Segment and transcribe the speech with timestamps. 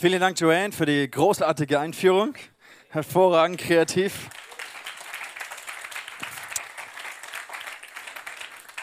[0.00, 2.32] Vielen Dank, Joanne, für die großartige Einführung.
[2.88, 4.30] Hervorragend, kreativ.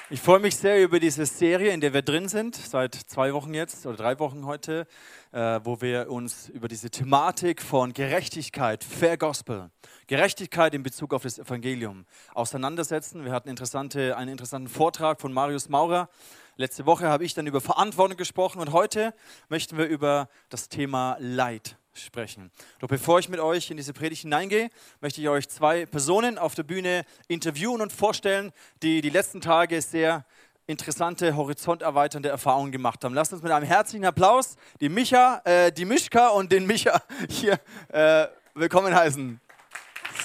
[0.09, 3.53] Ich freue mich sehr über diese Serie, in der wir drin sind, seit zwei Wochen
[3.53, 4.87] jetzt oder drei Wochen heute,
[5.33, 9.70] äh, wo wir uns über diese Thematik von Gerechtigkeit, Fair Gospel,
[10.07, 13.25] Gerechtigkeit in Bezug auf das Evangelium auseinandersetzen.
[13.25, 16.07] Wir hatten interessante, einen interessanten Vortrag von Marius Maurer.
[16.55, 19.13] Letzte Woche habe ich dann über Verantwortung gesprochen und heute
[19.49, 22.51] möchten wir über das Thema Leid sprechen.
[22.79, 24.69] Doch bevor ich mit euch in diese Predigt hineingehe,
[25.01, 28.51] möchte ich euch zwei Personen auf der Bühne interviewen und vorstellen,
[28.81, 30.25] die die letzten Tage sehr
[30.67, 33.13] interessante, horizonterweiternde Erfahrungen gemacht haben.
[33.13, 37.59] Lasst uns mit einem herzlichen Applaus die Micha, äh, die Mischka und den Micha hier
[37.87, 39.39] äh, willkommen heißen.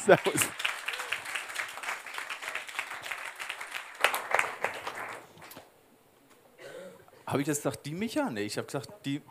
[0.05, 0.41] Servus.
[7.33, 8.29] Habe ich jetzt gesagt, die Micha?
[8.29, 9.23] Nee, ich habe gesagt, die,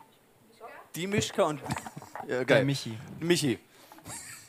[0.96, 1.60] die Mischka und
[2.28, 2.58] ja, geil.
[2.58, 2.98] Der Michi.
[3.20, 3.58] Michi.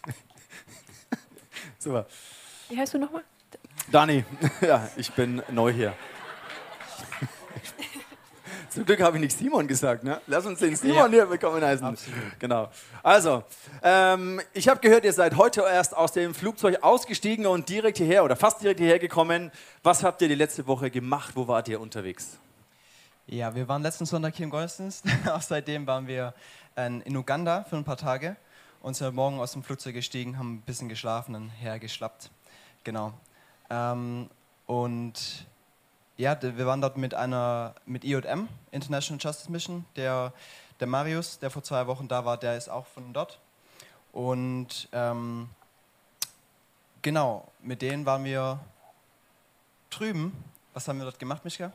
[1.79, 2.05] Super.
[2.69, 3.23] Wie heißt du nochmal?
[3.91, 4.23] Dani,
[4.61, 5.93] ja, ich bin neu hier.
[8.69, 10.19] Zum Glück habe ich nicht Simon gesagt, ne?
[10.25, 11.85] Lass uns den Simon hier willkommen heißen.
[11.85, 12.39] Absolut.
[12.39, 12.71] Genau.
[13.03, 13.43] Also,
[13.83, 18.23] ähm, ich habe gehört, ihr seid heute erst aus dem Flugzeug ausgestiegen und direkt hierher
[18.23, 19.51] oder fast direkt hierher gekommen.
[19.83, 21.35] Was habt ihr die letzte Woche gemacht?
[21.35, 22.39] Wo wart ihr unterwegs?
[23.27, 25.05] Ja, wir waren letzten Sonntag hier im Gottesdienst.
[25.31, 26.33] Auch seitdem waren wir
[26.75, 28.35] ähm, in Uganda für ein paar Tage
[28.81, 32.29] und sind Morgen aus dem Flugzeug gestiegen, haben ein bisschen geschlafen und hergeschlappt.
[32.83, 33.13] Genau.
[33.69, 34.29] Ähm,
[34.67, 35.47] und
[36.17, 39.85] ja, wir waren dort mit einer, mit IJM, International Justice Mission.
[39.95, 40.33] Der,
[40.81, 43.39] der Marius, der vor zwei Wochen da war, der ist auch von dort.
[44.11, 45.47] Und ähm,
[47.01, 48.59] genau, mit denen waren wir
[49.89, 50.33] drüben.
[50.73, 51.71] Was haben wir dort gemacht, Mischka?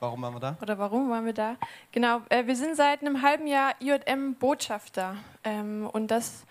[0.00, 0.56] Warum waren wir da?
[0.62, 1.56] Oder warum waren wir da?
[1.92, 6.46] Genau, äh, wir sind seit einem halben Jahr IJM-Botschafter ähm, und das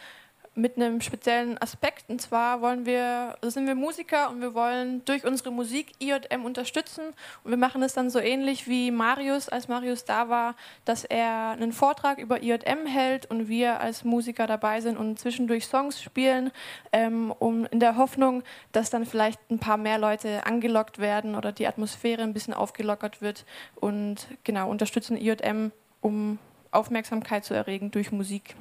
[0.59, 2.09] mit einem speziellen Aspekt.
[2.09, 6.45] Und zwar wollen wir, also sind wir Musiker und wir wollen durch unsere Musik IJM
[6.45, 7.03] unterstützen.
[7.43, 10.55] Und wir machen es dann so ähnlich wie Marius, als Marius da war,
[10.85, 15.65] dass er einen Vortrag über IJM hält und wir als Musiker dabei sind und zwischendurch
[15.65, 16.51] Songs spielen,
[16.91, 21.51] ähm, um in der Hoffnung, dass dann vielleicht ein paar mehr Leute angelockt werden oder
[21.51, 23.45] die Atmosphäre ein bisschen aufgelockert wird
[23.75, 25.71] und genau unterstützen IJM,
[26.01, 26.39] um
[26.71, 28.55] Aufmerksamkeit zu erregen durch Musik.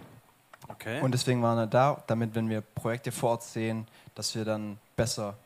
[0.68, 1.00] Okay.
[1.00, 4.78] Und deswegen waren wir da, damit, wenn wir Projekte vor Ort sehen, dass wir dann
[4.96, 5.36] besser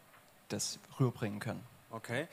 [0.49, 1.63] das rüberbringen können.
[1.91, 2.27] Okay.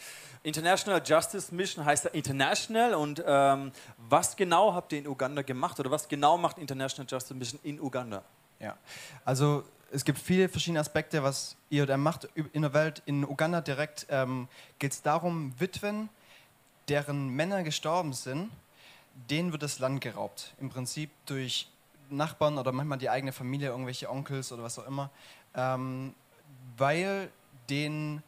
[0.44, 5.80] International Justice Mission heißt ja international und ähm, was genau habt ihr in Uganda gemacht
[5.82, 8.24] oder was genau macht International Justice Mission in Uganda?
[8.60, 8.78] Ja.
[9.26, 13.02] Also es gibt viele verschiedene Aspekte, was IOM macht in der Welt.
[13.06, 16.10] In Uganda direkt ähm, geht es darum, Witwen,
[16.88, 18.50] deren Männer gestorben sind,
[19.30, 20.54] denen wird das Land geraubt.
[20.62, 21.68] Im Prinzip durch
[22.10, 25.10] Nachbarn oder manchmal die eigene Familie, irgendwelche Onkels oder was auch immer,
[25.56, 26.14] ähm,
[26.78, 27.30] weil,
[27.70, 28.24] denen,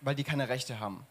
[0.00, 1.06] weil die keine Rechte haben.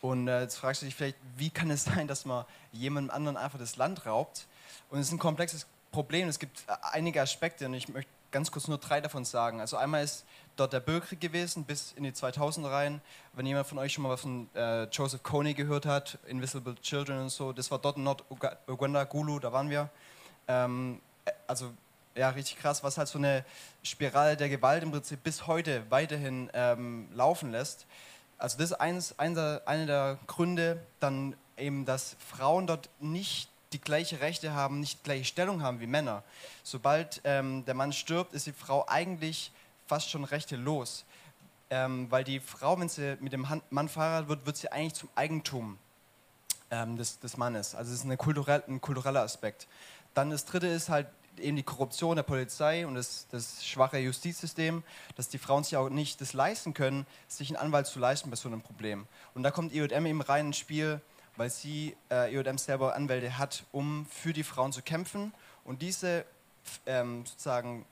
[0.00, 3.36] Und äh, jetzt fragst du dich vielleicht, wie kann es sein, dass man jemandem anderen
[3.36, 4.46] einfach das Land raubt?
[4.90, 6.28] Und es ist ein komplexes Problem.
[6.28, 9.60] Es gibt äh, einige Aspekte und ich möchte ganz kurz nur drei davon sagen.
[9.60, 10.24] Also einmal ist
[10.56, 13.00] dort der Bürgerkrieg gewesen bis in die 2000er rein.
[13.32, 17.22] Wenn jemand von euch schon mal was von äh, Joseph Kony gehört hat, Invisible Children
[17.22, 19.90] und so, das war dort in Nord-Uganda, Gulu, da waren wir.
[20.48, 21.09] Ähm, äh,
[21.46, 21.72] also
[22.14, 23.44] ja, richtig krass, was halt so eine
[23.82, 27.86] Spirale der Gewalt im Prinzip bis heute weiterhin ähm, laufen lässt.
[28.38, 33.80] Also das ist eins, eins, einer der Gründe, dann eben, dass Frauen dort nicht die
[33.80, 36.22] gleiche Rechte haben, nicht die gleiche Stellung haben wie Männer.
[36.64, 39.52] Sobald ähm, der Mann stirbt, ist die Frau eigentlich
[39.86, 41.04] fast schon rechtelos.
[41.68, 45.08] Ähm, weil die Frau, wenn sie mit dem Mann verheiratet wird, wird sie eigentlich zum
[45.14, 45.78] Eigentum
[46.70, 47.74] ähm, des, des Mannes.
[47.74, 49.68] Also es ist eine kulturell, ein kultureller Aspekt.
[50.14, 51.06] Dann das dritte ist halt
[51.38, 54.82] eben die Korruption der Polizei und das, das schwache Justizsystem,
[55.16, 58.36] dass die Frauen sich auch nicht das leisten können, sich einen Anwalt zu leisten bei
[58.36, 59.06] so einem Problem.
[59.34, 61.00] Und da kommt IOM eben rein ins Spiel,
[61.36, 65.32] weil sie äh, IOM selber Anwälte hat, um für die Frauen zu kämpfen.
[65.64, 66.24] Und diese
[66.86, 67.86] ähm, sozusagen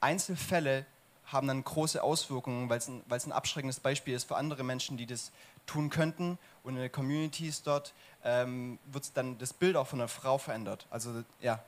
[0.00, 0.86] Einzelfälle
[1.26, 5.06] haben dann große Auswirkungen, weil es ein, ein abschreckendes Beispiel ist für andere Menschen, die
[5.06, 5.32] das
[5.66, 6.38] tun könnten.
[6.62, 7.94] Und in den Communities dort
[8.24, 10.86] ähm, wird dann das Bild auch von der Frau verändert.
[10.90, 11.62] Also ja,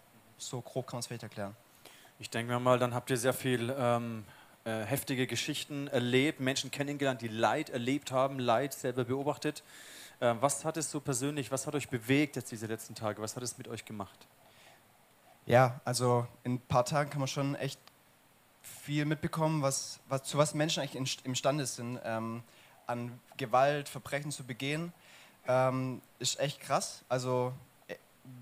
[0.49, 1.56] so grob kann man es vielleicht erklären.
[2.19, 4.25] Ich denke mir mal, dann habt ihr sehr viel ähm,
[4.64, 9.62] äh, heftige Geschichten erlebt, Menschen kennengelernt, die Leid erlebt haben, Leid selber beobachtet.
[10.20, 13.20] Äh, was hat es so persönlich, was hat euch bewegt jetzt diese letzten Tage?
[13.20, 14.26] Was hat es mit euch gemacht?
[15.46, 17.79] Ja, also in ein paar Tagen kann man schon echt
[18.62, 22.43] viel mitbekommen, was, was, zu was Menschen eigentlich in, imstande sind, ähm,
[22.87, 24.93] an Gewalt, Verbrechen zu begehen.
[25.47, 27.05] Ähm, ist echt krass.
[27.08, 27.52] Also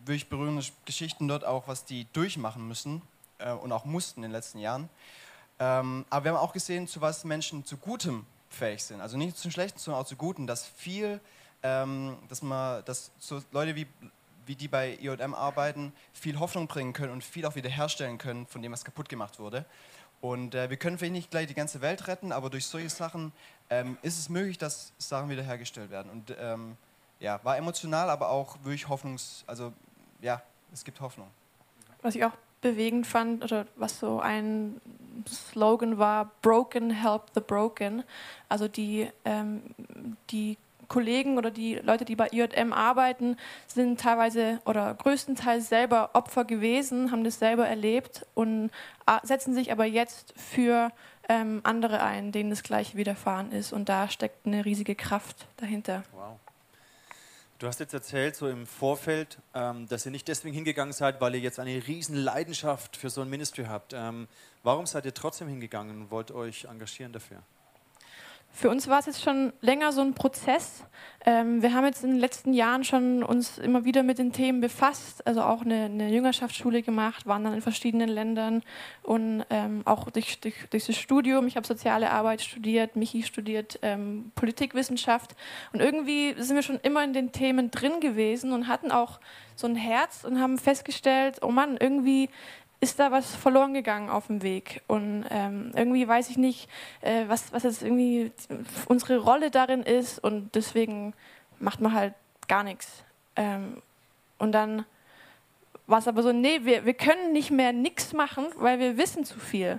[0.05, 3.03] wirklich berührende Geschichten dort auch, was die durchmachen müssen
[3.39, 4.89] äh, und auch mussten in den letzten Jahren.
[5.59, 9.01] Ähm, aber wir haben auch gesehen, zu was Menschen zu Gutem fähig sind.
[9.01, 11.21] Also nicht zum Schlechten, sondern auch zu Guten, dass viel,
[11.63, 13.87] ähm, dass man, dass so Leute wie,
[14.47, 18.63] wie die bei IOM arbeiten, viel Hoffnung bringen können und viel auch wiederherstellen können von
[18.63, 19.65] dem, was kaputt gemacht wurde.
[20.21, 23.33] Und äh, wir können vielleicht nicht gleich die ganze Welt retten, aber durch solche Sachen
[23.71, 26.11] ähm, ist es möglich, dass Sachen wiederhergestellt werden.
[26.11, 26.77] Und ähm,
[27.23, 29.73] ja, war emotional, aber auch wirklich hoffnungs, also
[30.21, 30.43] ja,
[30.73, 31.29] es gibt Hoffnung.
[32.03, 34.81] Was ich auch bewegend fand, oder was so ein
[35.29, 38.03] Slogan war, Broken help the broken.
[38.49, 39.63] Also die, ähm,
[40.31, 40.59] die
[40.89, 43.37] Kollegen oder die Leute, die bei IJM arbeiten,
[43.67, 48.71] sind teilweise oder größtenteils selber Opfer gewesen, haben das selber erlebt und
[49.23, 50.91] setzen sich aber jetzt für
[51.29, 53.73] ähm, andere ein, denen das Gleiche widerfahren ist.
[53.73, 56.03] Und da steckt eine riesige Kraft dahinter.
[56.13, 56.39] Wow.
[57.63, 61.37] Du hast jetzt erzählt, so im Vorfeld, ähm, dass ihr nicht deswegen hingegangen seid, weil
[61.37, 63.93] ihr jetzt eine riesen Leidenschaft für so ein Ministry habt.
[63.93, 64.27] Ähm,
[64.65, 67.41] warum seid ihr trotzdem hingegangen und wollt euch engagieren dafür?
[68.55, 70.85] Für uns war es jetzt schon länger so ein Prozess.
[71.25, 74.61] Ähm, wir haben jetzt in den letzten Jahren schon uns immer wieder mit den Themen
[74.61, 78.63] befasst, also auch eine, eine Jüngerschaftsschule gemacht, waren dann in verschiedenen Ländern
[79.03, 81.47] und ähm, auch durch, durch, durch, das Studium.
[81.47, 85.35] Ich habe soziale Arbeit studiert, Michi studiert ähm, Politikwissenschaft
[85.73, 89.19] und irgendwie sind wir schon immer in den Themen drin gewesen und hatten auch
[89.55, 92.29] so ein Herz und haben festgestellt, oh Mann, irgendwie
[92.83, 94.83] ist da was verloren gegangen auf dem Weg.
[94.89, 96.69] Und ähm, irgendwie weiß ich nicht,
[97.01, 98.33] äh, was, was jetzt irgendwie
[98.87, 100.19] unsere Rolle darin ist.
[100.19, 101.15] Und deswegen
[101.61, 102.15] macht man halt
[102.49, 103.05] gar nichts.
[103.37, 103.81] Ähm,
[104.39, 104.85] und dann
[105.87, 109.25] war es aber so, nee, wir, wir können nicht mehr nichts machen, weil wir wissen
[109.25, 109.79] zu viel.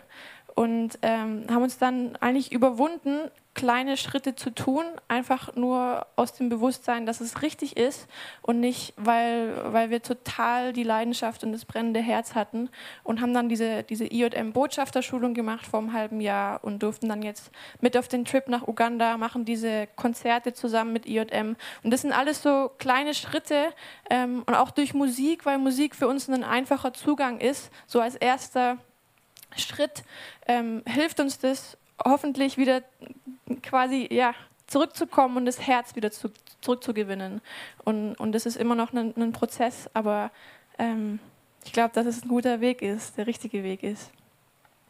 [0.55, 6.49] Und ähm, haben uns dann eigentlich überwunden, kleine Schritte zu tun, einfach nur aus dem
[6.49, 8.07] Bewusstsein, dass es richtig ist
[8.41, 12.69] und nicht, weil, weil wir total die Leidenschaft und das brennende Herz hatten
[13.03, 17.51] und haben dann diese, diese IJM-Botschafterschulung gemacht vor einem halben Jahr und durften dann jetzt
[17.79, 22.11] mit auf den Trip nach Uganda, machen diese Konzerte zusammen mit IJM und das sind
[22.11, 23.69] alles so kleine Schritte
[24.09, 28.15] ähm, und auch durch Musik, weil Musik für uns ein einfacher Zugang ist, so als
[28.15, 28.77] erster
[29.55, 30.03] Schritt
[30.47, 32.81] ähm, hilft uns das hoffentlich wieder
[33.61, 34.33] quasi ja,
[34.67, 36.31] zurückzukommen und das Herz wieder zu,
[36.61, 37.41] zurückzugewinnen.
[37.83, 40.31] Und, und das ist immer noch ein, ein Prozess, aber
[40.79, 41.19] ähm,
[41.65, 44.11] ich glaube, dass es ein guter Weg ist, der richtige Weg ist.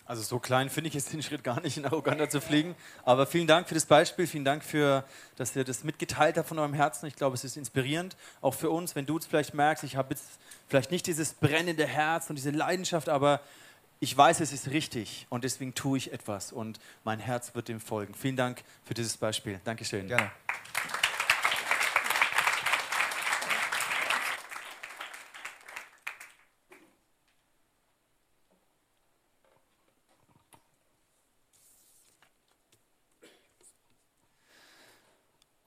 [0.05, 2.75] Also so klein finde ich jetzt den Schritt gar nicht, nach Uganda zu fliegen.
[3.05, 5.05] Aber vielen Dank für das Beispiel, vielen Dank für,
[5.37, 7.05] dass ihr das mitgeteilt habt von eurem Herzen.
[7.05, 10.13] Ich glaube, es ist inspirierend, auch für uns, wenn du es vielleicht merkst, ich habe
[10.13, 10.25] jetzt
[10.67, 13.39] vielleicht nicht dieses brennende Herz und diese Leidenschaft, aber
[14.03, 17.79] ich weiß, es ist richtig und deswegen tue ich etwas und mein Herz wird dem
[17.79, 18.13] folgen.
[18.13, 19.61] Vielen Dank für dieses Beispiel.
[19.63, 20.09] Dankeschön.
[20.09, 20.29] Gerne.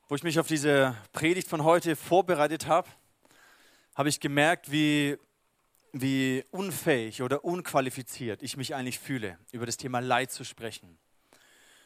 [0.08, 2.86] Wo ich mich auf diese Predigt von heute vorbereitet habe,
[3.94, 5.16] habe ich gemerkt, wie
[6.00, 10.98] wie unfähig oder unqualifiziert ich mich eigentlich fühle, über das Thema Leid zu sprechen.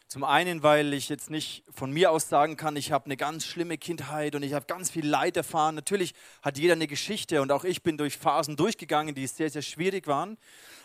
[0.09, 3.47] Zum einen, weil ich jetzt nicht von mir aus sagen kann, ich habe eine ganz
[3.47, 5.77] schlimme Kindheit und ich habe ganz viel Leid erfahren.
[5.77, 9.63] Natürlich hat jeder eine Geschichte und auch ich bin durch Phasen durchgegangen, die sehr, sehr
[9.63, 10.37] schwierig waren.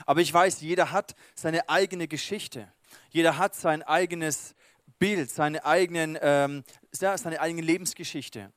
[0.06, 2.72] Aber ich weiß, jeder hat seine eigene Geschichte.
[3.10, 4.54] Jeder hat sein eigenes
[5.00, 8.54] Bild, seine, eigenen, ähm, seine eigene Lebensgeschichte.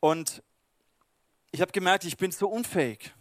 [0.00, 0.42] Und
[1.50, 3.12] ich habe gemerkt, ich bin so unfähig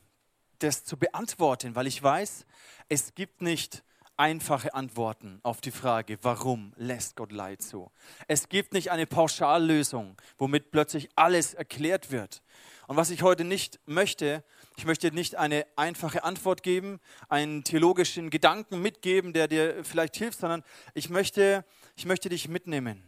[0.59, 2.45] das zu beantworten, weil ich weiß,
[2.89, 3.83] es gibt nicht
[4.17, 7.91] einfache Antworten auf die Frage, warum lässt Gott Leid zu.
[8.27, 12.41] Es gibt nicht eine Pauschallösung, womit plötzlich alles erklärt wird.
[12.87, 14.43] Und was ich heute nicht möchte,
[14.75, 16.99] ich möchte nicht eine einfache Antwort geben,
[17.29, 21.63] einen theologischen Gedanken mitgeben, der dir vielleicht hilft, sondern ich möchte,
[21.95, 23.03] ich möchte dich mitnehmen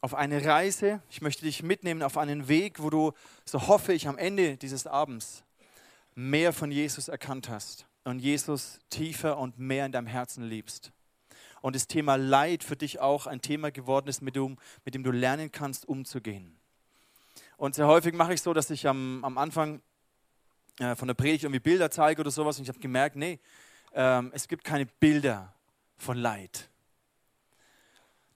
[0.00, 3.12] auf eine Reise, ich möchte dich mitnehmen auf einen Weg, wo du,
[3.44, 5.42] so hoffe ich, am Ende dieses Abends
[6.16, 10.90] mehr von Jesus erkannt hast und Jesus tiefer und mehr in deinem Herzen liebst.
[11.60, 15.04] Und das Thema Leid für dich auch ein Thema geworden ist, mit dem, mit dem
[15.04, 16.56] du lernen kannst, umzugehen.
[17.56, 19.80] Und sehr häufig mache ich so, dass ich am, am Anfang
[20.78, 23.38] äh, von der Predigt irgendwie Bilder zeige oder sowas und ich habe gemerkt, nee,
[23.92, 25.54] ähm, es gibt keine Bilder
[25.96, 26.68] von Leid.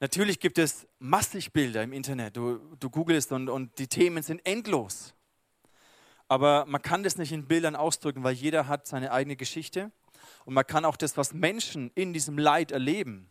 [0.00, 2.36] Natürlich gibt es massig Bilder im Internet.
[2.36, 5.14] Du, du googelst und, und die Themen sind endlos.
[6.30, 9.90] Aber man kann das nicht in Bildern ausdrücken, weil jeder hat seine eigene Geschichte.
[10.44, 13.28] Und man kann auch das, was Menschen in diesem Leid erleben,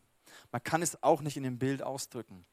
[0.52, 2.46] man kann es auch nicht in dem Bild ausdrücken.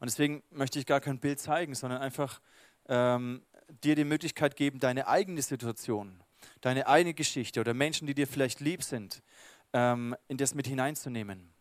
[0.00, 2.40] Und deswegen möchte ich gar kein Bild zeigen, sondern einfach
[2.88, 3.42] ähm,
[3.84, 6.22] dir die Möglichkeit geben, deine eigene Situation,
[6.62, 9.22] deine eigene Geschichte oder Menschen, die dir vielleicht lieb sind,
[9.74, 11.51] ähm, in das mit hineinzunehmen.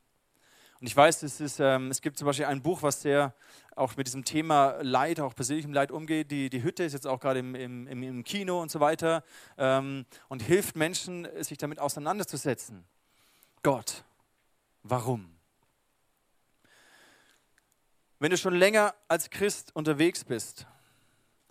[0.82, 3.36] Und ich weiß, es, ist, ähm, es gibt zum Beispiel ein Buch, was sehr
[3.76, 6.32] auch mit diesem Thema Leid, auch persönlichem Leid umgeht.
[6.32, 9.24] Die, die Hütte ist jetzt auch gerade im, im, im Kino und so weiter
[9.60, 12.84] ähm, und hilft Menschen, sich damit auseinanderzusetzen.
[13.62, 14.04] Gott,
[14.82, 15.38] warum?
[18.18, 20.66] Wenn du schon länger als Christ unterwegs bist,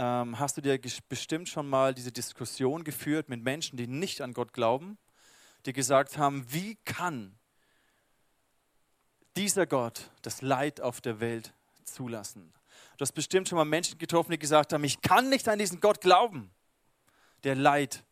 [0.01, 0.77] ähm, hast du dir
[1.09, 4.99] bestimmt schon mal diese Diskussion geführt mit Menschen, die nicht an Gott glauben,
[5.67, 7.37] die gesagt haben, wie kann
[9.41, 11.55] dieser Gott das Leid auf der Welt
[11.85, 12.53] zulassen.
[12.99, 15.81] Du hast bestimmt schon mal Menschen getroffen, die gesagt haben, ich kann nicht an diesen
[15.81, 16.51] Gott glauben,
[17.43, 18.05] der Leid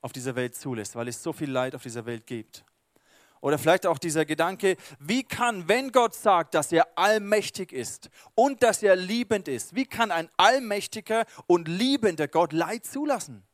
[0.00, 2.64] auf dieser Welt zulässt, weil es so viel Leid auf dieser Welt gibt.
[3.40, 8.64] Oder vielleicht auch dieser Gedanke, wie kann, wenn Gott sagt, dass er allmächtig ist und
[8.64, 13.44] dass er liebend ist, wie kann ein allmächtiger und liebender Gott Leid zulassen?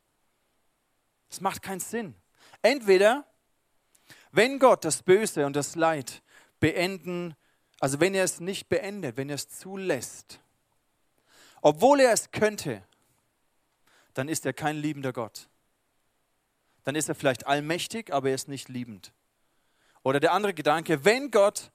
[1.29, 2.15] Das macht keinen Sinn.
[2.63, 3.23] Entweder,
[4.31, 6.23] wenn Gott das Böse und das Leid
[6.59, 7.35] beenden,
[7.79, 10.39] also wenn er es nicht beendet, wenn er es zulässt,
[11.61, 12.83] obwohl er es könnte,
[14.13, 15.49] dann ist er kein liebender Gott.
[16.83, 19.11] Dann ist er vielleicht allmächtig, aber er ist nicht liebend.
[20.03, 21.71] Oder der andere Gedanke, wenn Gott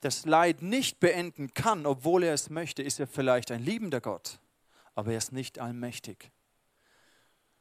[0.00, 4.38] das Leid nicht beenden kann, obwohl er es möchte, ist er vielleicht ein liebender Gott,
[4.94, 6.30] aber er ist nicht allmächtig.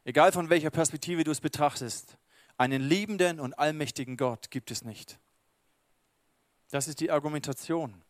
[0.03, 2.17] Egal von welcher Perspektive du es betrachtest,
[2.57, 5.19] einen liebenden und allmächtigen Gott gibt es nicht.
[6.69, 8.01] Das ist die Argumentation,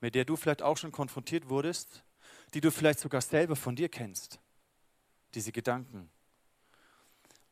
[0.00, 2.02] mit der du vielleicht auch schon konfrontiert wurdest,
[2.54, 4.38] die du vielleicht sogar selber von dir kennst.
[5.34, 6.10] Diese Gedanken.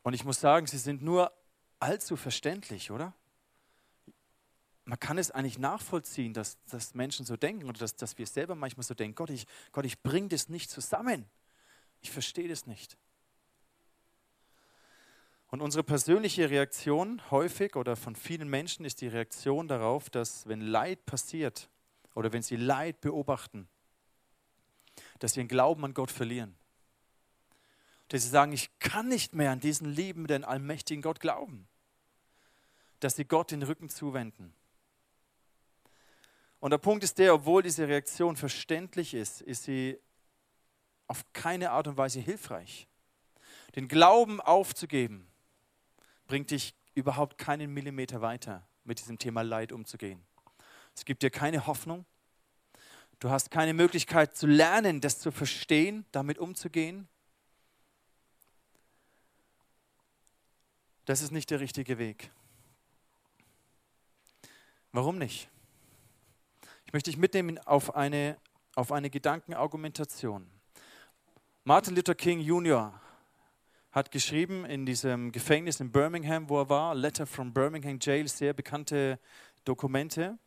[0.02, 1.32] Und ich muss sagen, sie sind nur
[1.78, 3.14] allzu verständlich, oder?
[4.84, 8.54] Man kann es eigentlich nachvollziehen, dass, dass Menschen so denken oder dass, dass wir selber
[8.54, 11.26] manchmal so denken, Gott, ich, Gott, ich bringe das nicht zusammen.
[12.00, 12.96] Ich verstehe das nicht.
[15.52, 20.62] Und unsere persönliche Reaktion häufig oder von vielen Menschen ist die Reaktion darauf, dass wenn
[20.62, 21.68] Leid passiert
[22.14, 23.68] oder wenn sie Leid beobachten,
[25.18, 26.56] dass sie den Glauben an Gott verlieren.
[28.09, 31.68] Dass sie sagen, ich kann nicht mehr an diesen liebenden, allmächtigen Gott glauben.
[33.00, 34.54] Dass sie Gott den Rücken zuwenden.
[36.61, 39.99] Und der Punkt ist der, obwohl diese Reaktion verständlich ist, ist sie
[41.09, 42.88] auf keine Art und Weise hilfreich.
[43.76, 45.28] Den Glauben aufzugeben,
[46.32, 50.24] bringt dich überhaupt keinen Millimeter weiter, mit diesem Thema Leid umzugehen.
[50.96, 52.06] Es gibt dir keine Hoffnung.
[53.18, 57.06] Du hast keine Möglichkeit zu lernen, das zu verstehen, damit umzugehen.
[61.04, 62.30] Das ist nicht der richtige Weg.
[64.90, 65.50] Warum nicht?
[66.86, 68.38] Ich möchte dich mitnehmen auf eine,
[68.74, 70.50] auf eine Gedankenargumentation.
[71.64, 73.01] Martin Luther King Jr
[73.92, 78.54] hat geschrieben in diesem Gefängnis in Birmingham, wo er war, Letter from Birmingham Jail, sehr
[78.54, 79.18] bekannte
[79.64, 80.38] Dokumente.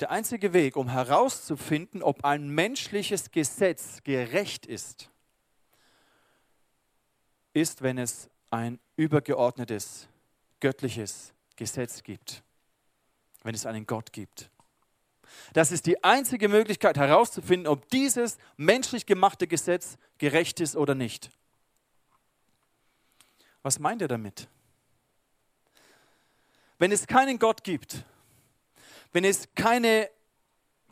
[0.00, 5.10] Der einzige Weg, um herauszufinden, ob ein menschliches Gesetz gerecht ist,
[7.52, 10.08] ist, wenn es ein übergeordnetes,
[10.58, 12.42] göttliches Gesetz gibt,
[13.42, 14.50] wenn es einen Gott gibt.
[15.52, 21.30] Das ist die einzige Möglichkeit herauszufinden, ob dieses menschlich gemachte Gesetz gerecht ist oder nicht.
[23.64, 24.46] Was meint er damit?
[26.78, 28.04] Wenn es keinen Gott gibt,
[29.12, 30.10] wenn es keine,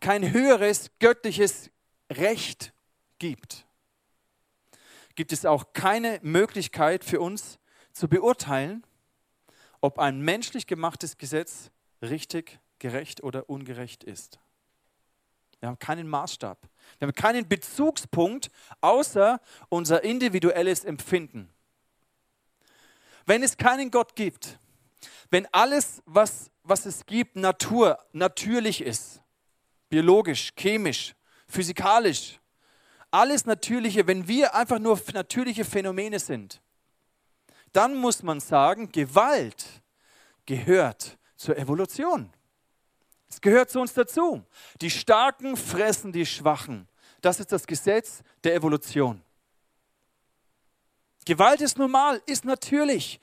[0.00, 1.71] kein höheres göttliches
[2.11, 2.73] Recht
[3.19, 3.67] gibt,
[5.17, 7.59] gibt es auch keine Möglichkeit für uns
[7.93, 8.87] zu beurteilen,
[9.83, 14.41] ob ein menschlich gemachtes Gesetz richtig, gerecht oder ungerecht ist.
[15.61, 16.59] Wir haben keinen Maßstab.
[16.99, 18.50] Wir haben keinen Bezugspunkt
[18.81, 21.52] außer unser individuelles Empfinden.
[23.26, 24.59] Wenn es keinen Gott gibt,
[25.31, 29.23] wenn alles, was, was es gibt, Natur, natürlich ist,
[29.88, 31.14] biologisch, chemisch,
[31.49, 32.41] physikalisch,
[33.11, 36.61] alles Natürliche, wenn wir einfach nur natürliche Phänomene sind,
[37.73, 39.64] dann muss man sagen, Gewalt
[40.47, 42.31] gehört zur Evolution.
[43.29, 44.45] Es gehört zu uns dazu.
[44.81, 46.88] Die Starken fressen die Schwachen.
[47.23, 49.23] Das ist das Gesetz der Evolution.
[51.25, 53.21] Gewalt ist normal, ist natürlich.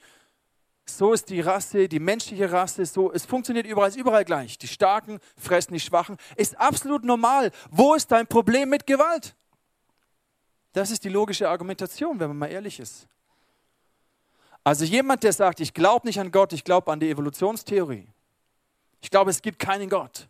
[0.86, 4.58] So ist die Rasse, die menschliche Rasse, so, es funktioniert überall, ist überall gleich.
[4.58, 7.52] Die Starken fressen die Schwachen, ist absolut normal.
[7.70, 9.36] Wo ist dein Problem mit Gewalt?
[10.72, 13.06] Das ist die logische Argumentation, wenn man mal ehrlich ist.
[14.64, 18.06] Also jemand, der sagt, ich glaube nicht an Gott, ich glaube an die Evolutionstheorie.
[19.00, 20.28] Ich glaube, es gibt keinen Gott,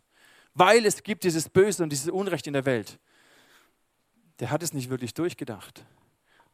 [0.53, 2.99] weil es gibt dieses Böse und dieses Unrecht in der Welt
[4.41, 5.85] der hat es nicht wirklich durchgedacht.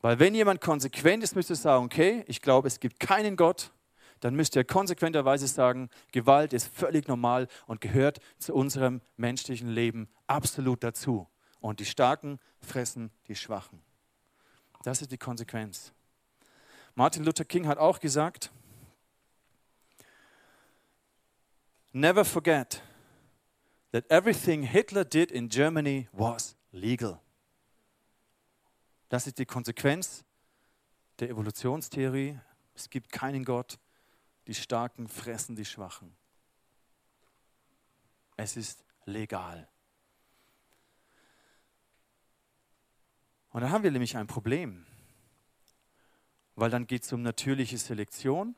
[0.02, 3.72] Weil wenn jemand konsequent ist, müsste sagen, okay, ich glaube, es gibt keinen Gott,
[4.20, 10.10] dann müsste er konsequenterweise sagen, Gewalt ist völlig normal und gehört zu unserem menschlichen Leben
[10.26, 11.28] absolut dazu.
[11.60, 13.82] Und die Starken fressen die Schwachen.
[14.84, 15.94] Das ist die Konsequenz.
[16.96, 18.52] Martin Luther King hat auch gesagt,
[21.94, 22.84] Never forget
[23.92, 27.20] that everything Hitler did in Germany was legal.
[29.10, 30.26] Das ist die Konsequenz
[31.20, 32.40] der Evolutionstheorie.
[32.76, 33.80] Es gibt keinen Gott.
[34.48, 36.16] Die Starken fressen die Schwachen.
[38.36, 39.68] Es ist legal.
[43.50, 44.86] Und dann haben wir nämlich ein Problem,
[46.56, 48.56] weil dann geht es um natürliche Selektion.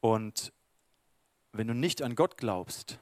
[0.00, 0.52] Und
[1.52, 2.98] wenn du nicht an Gott glaubst,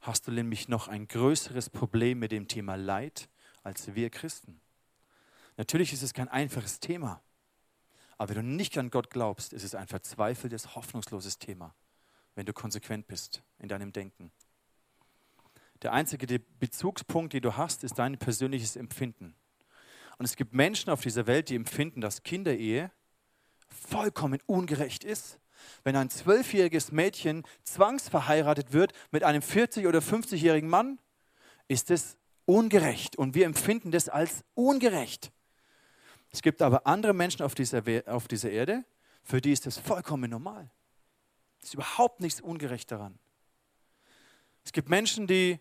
[0.00, 3.28] hast du nämlich noch ein größeres Problem mit dem Thema Leid
[3.62, 4.60] als wir Christen.
[5.62, 7.22] Natürlich ist es kein einfaches Thema,
[8.18, 11.72] aber wenn du nicht an Gott glaubst, ist es ein verzweifeltes, hoffnungsloses Thema,
[12.34, 14.32] wenn du konsequent bist in deinem Denken.
[15.82, 19.36] Der einzige Bezugspunkt, den du hast, ist dein persönliches Empfinden.
[20.18, 22.90] Und es gibt Menschen auf dieser Welt, die empfinden, dass Kinderehe
[23.68, 25.38] vollkommen ungerecht ist.
[25.84, 30.98] Wenn ein zwölfjähriges Mädchen zwangsverheiratet wird mit einem 40- oder 50-jährigen Mann,
[31.68, 32.16] ist es
[32.46, 33.14] ungerecht.
[33.14, 35.30] Und wir empfinden das als ungerecht.
[36.32, 38.84] Es gibt aber andere Menschen auf dieser, auf dieser Erde,
[39.22, 40.70] für die ist das vollkommen normal.
[41.60, 43.18] Es ist überhaupt nichts ungerecht daran.
[44.64, 45.60] Es gibt Menschen, die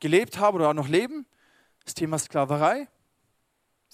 [0.00, 1.26] gelebt haben oder auch noch leben.
[1.84, 2.88] Das Thema Sklaverei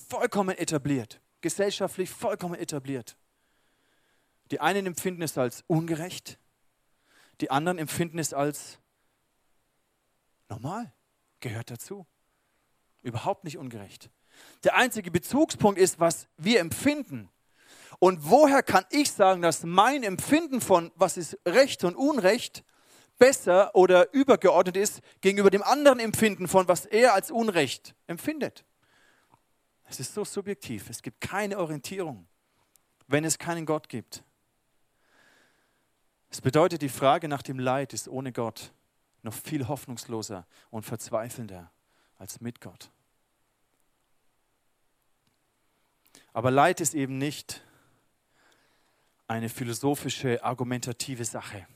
[0.08, 3.16] vollkommen etabliert, gesellschaftlich vollkommen etabliert.
[4.50, 6.38] Die einen empfinden es als ungerecht,
[7.40, 8.78] die anderen empfinden es als
[10.48, 10.92] normal,
[11.40, 12.06] gehört dazu.
[13.02, 14.10] Überhaupt nicht ungerecht.
[14.64, 17.28] Der einzige Bezugspunkt ist, was wir empfinden.
[17.98, 22.64] Und woher kann ich sagen, dass mein Empfinden von, was ist Recht und Unrecht,
[23.18, 28.64] besser oder übergeordnet ist gegenüber dem anderen Empfinden von, was er als Unrecht empfindet?
[29.84, 30.90] Es ist so subjektiv.
[30.90, 32.26] Es gibt keine Orientierung,
[33.06, 34.24] wenn es keinen Gott gibt.
[36.30, 38.72] Es bedeutet, die Frage nach dem Leid ist ohne Gott
[39.22, 41.70] noch viel hoffnungsloser und verzweifelnder
[42.16, 42.90] als mit Gott.
[46.32, 47.62] Aber Leid ist eben nicht
[49.28, 51.66] eine philosophische, argumentative Sache.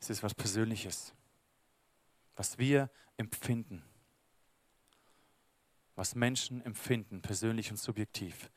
[0.00, 1.12] Es ist was Persönliches,
[2.36, 3.82] was wir empfinden
[6.00, 8.50] was Menschen empfinden, persönlich und subjektiv.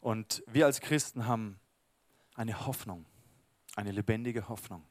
[0.00, 1.60] Und wir als Christen haben
[2.34, 3.04] eine Hoffnung,
[3.76, 4.82] eine lebendige Hoffnung,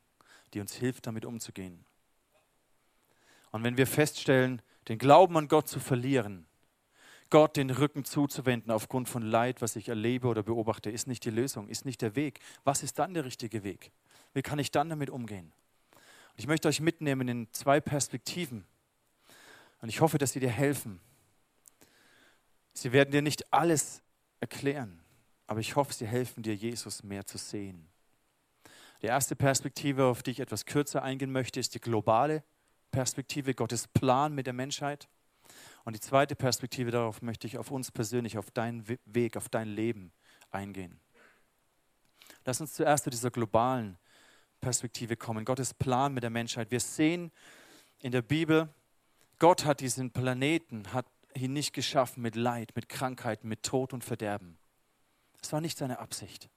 [0.54, 1.84] die uns hilft, damit umzugehen.
[3.50, 6.46] Und wenn wir feststellen, den Glauben an Gott zu verlieren,
[7.30, 11.30] Gott den Rücken zuzuwenden aufgrund von Leid, was ich erlebe oder beobachte, ist nicht die
[11.30, 12.40] Lösung, ist nicht der Weg.
[12.64, 13.92] Was ist dann der richtige Weg?
[14.34, 15.52] Wie kann ich dann damit umgehen?
[15.96, 18.66] Und ich möchte euch mitnehmen in zwei Perspektiven.
[19.82, 21.00] Und ich hoffe, dass sie dir helfen,
[22.80, 24.02] Sie werden dir nicht alles
[24.40, 25.02] erklären,
[25.48, 27.90] aber ich hoffe, sie helfen dir, Jesus mehr zu sehen.
[29.02, 32.44] Die erste Perspektive, auf die ich etwas kürzer eingehen möchte, ist die globale
[32.92, 35.10] Perspektive, Gottes Plan mit der Menschheit.
[35.90, 39.68] Und die zweite Perspektive, darauf möchte ich auf uns persönlich, auf deinen Weg, auf dein
[39.68, 40.12] Leben
[40.52, 41.00] eingehen.
[42.46, 43.98] Lass uns zuerst zu dieser globalen
[44.62, 45.46] Perspektive kommen.
[45.46, 46.70] Gottes Plan mit der Menschheit.
[46.70, 47.32] Wir sehen
[48.04, 48.70] in der Bibel,
[49.40, 54.04] Gott hat diesen Planeten, hat ihn nicht geschaffen mit Leid, mit Krankheiten, mit Tod und
[54.04, 54.60] Verderben.
[55.42, 56.52] Das war nicht seine Absicht.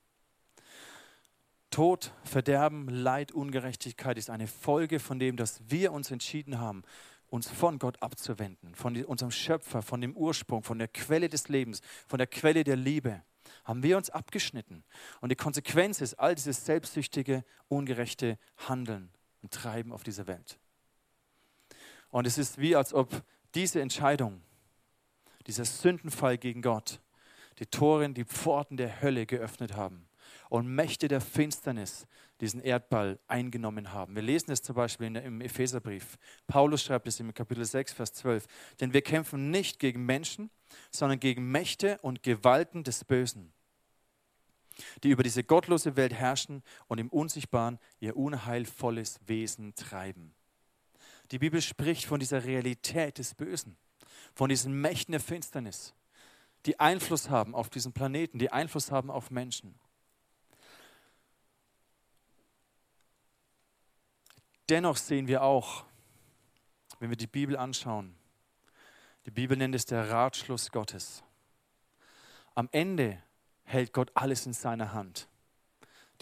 [1.70, 6.82] Tod, Verderben, Leid, Ungerechtigkeit ist eine Folge von dem, dass wir uns entschieden haben,
[7.32, 11.80] uns von Gott abzuwenden, von unserem Schöpfer, von dem Ursprung, von der Quelle des Lebens,
[12.06, 13.22] von der Quelle der Liebe.
[13.64, 14.84] Haben wir uns abgeschnitten.
[15.22, 20.58] Und die Konsequenz ist all dieses selbstsüchtige, ungerechte Handeln und Treiben auf dieser Welt.
[22.10, 23.22] Und es ist wie, als ob
[23.54, 24.42] diese Entscheidung
[25.46, 27.00] dieser Sündenfall gegen Gott,
[27.60, 30.06] die Toren, die Pforten der Hölle geöffnet haben
[30.50, 32.06] und Mächte der Finsternis
[32.42, 34.14] diesen Erdball eingenommen haben.
[34.14, 36.18] Wir lesen es zum Beispiel im Epheserbrief.
[36.46, 38.46] Paulus schreibt es im Kapitel 6, Vers 12.
[38.80, 40.50] Denn wir kämpfen nicht gegen Menschen,
[40.90, 43.54] sondern gegen Mächte und Gewalten des Bösen,
[45.02, 50.34] die über diese gottlose Welt herrschen und im Unsichtbaren ihr unheilvolles Wesen treiben.
[51.30, 53.78] Die Bibel spricht von dieser Realität des Bösen
[54.34, 55.94] von diesen Mächten der Finsternis,
[56.66, 59.74] die Einfluss haben auf diesen Planeten, die Einfluss haben auf Menschen.
[64.72, 65.84] Dennoch sehen wir auch,
[66.98, 68.14] wenn wir die Bibel anschauen,
[69.26, 71.22] Die Bibel nennt es der Ratschluss Gottes.
[72.54, 73.22] Am Ende
[73.64, 75.28] hält Gott alles in seiner Hand.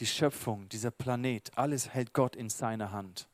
[0.01, 3.29] Die Schöpfung, dieser Planet, alles hält Gott in seiner Hand.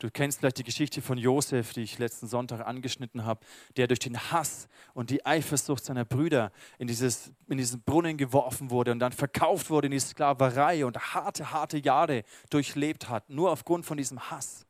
[0.00, 3.44] Du kennst vielleicht die Geschichte von Josef, die ich letzten Sonntag angeschnitten habe,
[3.76, 8.70] der durch den Hass und die Eifersucht seiner Brüder in, dieses, in diesen Brunnen geworfen
[8.70, 13.50] wurde und dann verkauft wurde in die Sklaverei und harte, harte Jahre durchlebt hat, nur
[13.50, 14.64] aufgrund von diesem Hass.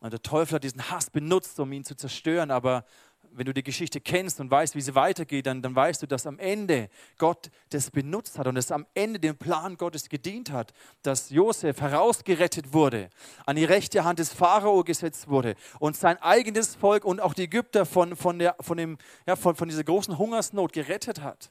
[0.00, 2.84] Und der Teufel hat diesen Hass benutzt, um ihn zu zerstören, aber
[3.36, 6.26] wenn du die Geschichte kennst und weißt, wie sie weitergeht, dann, dann weißt du, dass
[6.26, 10.72] am Ende Gott das benutzt hat und es am Ende dem Plan Gottes gedient hat,
[11.02, 13.10] dass Josef herausgerettet wurde,
[13.44, 17.44] an die rechte Hand des Pharao gesetzt wurde und sein eigenes Volk und auch die
[17.44, 21.50] Ägypter von, von, der, von, dem, ja, von, von dieser großen Hungersnot gerettet hat.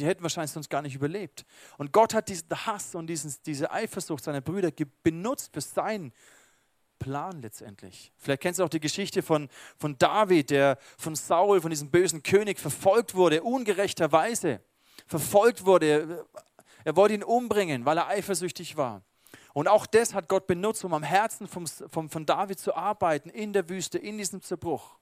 [0.00, 1.44] Die hätten wahrscheinlich sonst gar nicht überlebt.
[1.76, 4.70] Und Gott hat diesen Hass und diesen, diese Eifersucht seiner Brüder
[5.02, 6.12] benutzt für sein
[7.02, 8.12] Plan letztendlich.
[8.16, 12.22] Vielleicht kennst du auch die Geschichte von, von David, der von Saul, von diesem bösen
[12.22, 14.60] König, verfolgt wurde, ungerechterweise.
[15.08, 16.24] Verfolgt wurde.
[16.84, 19.02] Er wollte ihn umbringen, weil er eifersüchtig war.
[19.52, 23.30] Und auch das hat Gott benutzt, um am Herzen vom, vom, von David zu arbeiten,
[23.30, 24.96] in der Wüste, in diesem Zerbruch.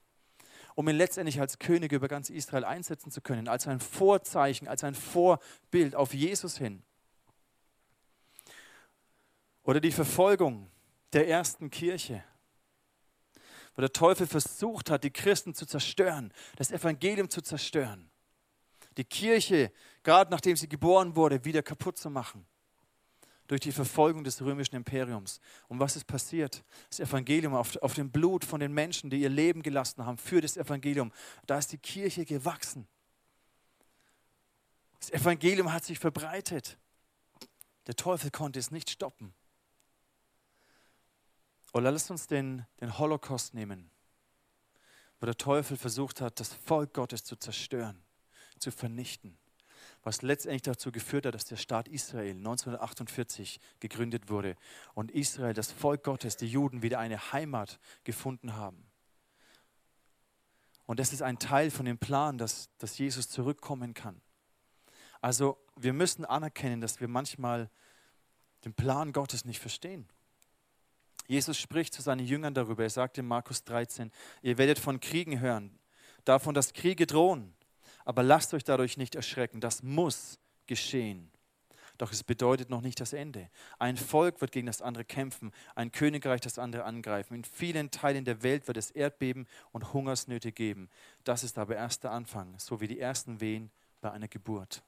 [0.73, 4.83] Um ihn letztendlich als König über ganz Israel einsetzen zu können, als ein Vorzeichen, als
[4.83, 6.81] ein Vorbild auf Jesus hin.
[9.63, 10.70] Oder die Verfolgung
[11.13, 12.23] der ersten Kirche,
[13.75, 18.09] wo der Teufel versucht hat, die Christen zu zerstören, das Evangelium zu zerstören,
[18.97, 19.71] die Kirche,
[20.03, 22.45] gerade nachdem sie geboren wurde, wieder kaputt zu machen
[23.51, 25.41] durch die Verfolgung des römischen Imperiums.
[25.67, 26.63] Und was ist passiert?
[26.89, 30.39] Das Evangelium auf, auf dem Blut von den Menschen, die ihr Leben gelassen haben für
[30.39, 31.11] das Evangelium,
[31.47, 32.87] da ist die Kirche gewachsen.
[35.01, 36.77] Das Evangelium hat sich verbreitet.
[37.87, 39.33] Der Teufel konnte es nicht stoppen.
[41.73, 43.89] Oder lasst uns den, den Holocaust nehmen,
[45.19, 48.01] wo der Teufel versucht hat, das Volk Gottes zu zerstören,
[48.59, 49.37] zu vernichten,
[50.03, 54.55] was letztendlich dazu geführt hat, dass der Staat Israel 1948 gegründet wurde
[54.93, 58.85] und Israel, das Volk Gottes, die Juden wieder eine Heimat gefunden haben.
[60.85, 64.19] Und das ist ein Teil von dem Plan, dass, dass Jesus zurückkommen kann.
[65.21, 67.69] Also wir müssen anerkennen, dass wir manchmal
[68.65, 70.09] den Plan Gottes nicht verstehen.
[71.31, 72.83] Jesus spricht zu seinen Jüngern darüber.
[72.83, 75.71] Er sagt in Markus 13, ihr werdet von Kriegen hören,
[76.25, 77.53] davon, dass Kriege drohen.
[78.03, 79.61] Aber lasst euch dadurch nicht erschrecken.
[79.61, 81.31] Das muss geschehen.
[81.97, 83.49] Doch es bedeutet noch nicht das Ende.
[83.79, 87.35] Ein Volk wird gegen das andere kämpfen, ein Königreich das andere angreifen.
[87.35, 90.89] In vielen Teilen der Welt wird es Erdbeben und Hungersnöte geben.
[91.23, 94.83] Das ist aber erst der Anfang, so wie die ersten Wehen bei einer Geburt.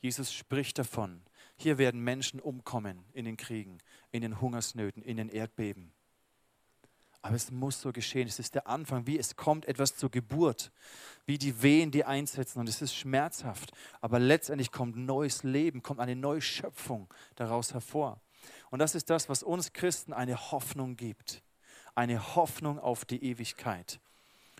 [0.00, 1.22] Jesus spricht davon,
[1.56, 3.78] hier werden Menschen umkommen in den Kriegen,
[4.10, 5.92] in den Hungersnöten, in den Erdbeben.
[7.24, 8.26] Aber es muss so geschehen.
[8.26, 10.72] Es ist der Anfang, wie es kommt etwas zur Geburt,
[11.24, 12.58] wie die Wehen, die einsetzen.
[12.58, 13.70] Und es ist schmerzhaft.
[14.00, 18.20] Aber letztendlich kommt neues Leben, kommt eine neue Schöpfung daraus hervor.
[18.70, 21.44] Und das ist das, was uns Christen eine Hoffnung gibt.
[21.94, 24.00] Eine Hoffnung auf die Ewigkeit.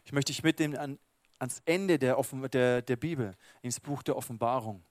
[0.04, 0.98] Ich möchte dich mitnehmen an,
[1.40, 2.16] ans Ende der,
[2.52, 4.84] der, der Bibel, ins Buch der Offenbarung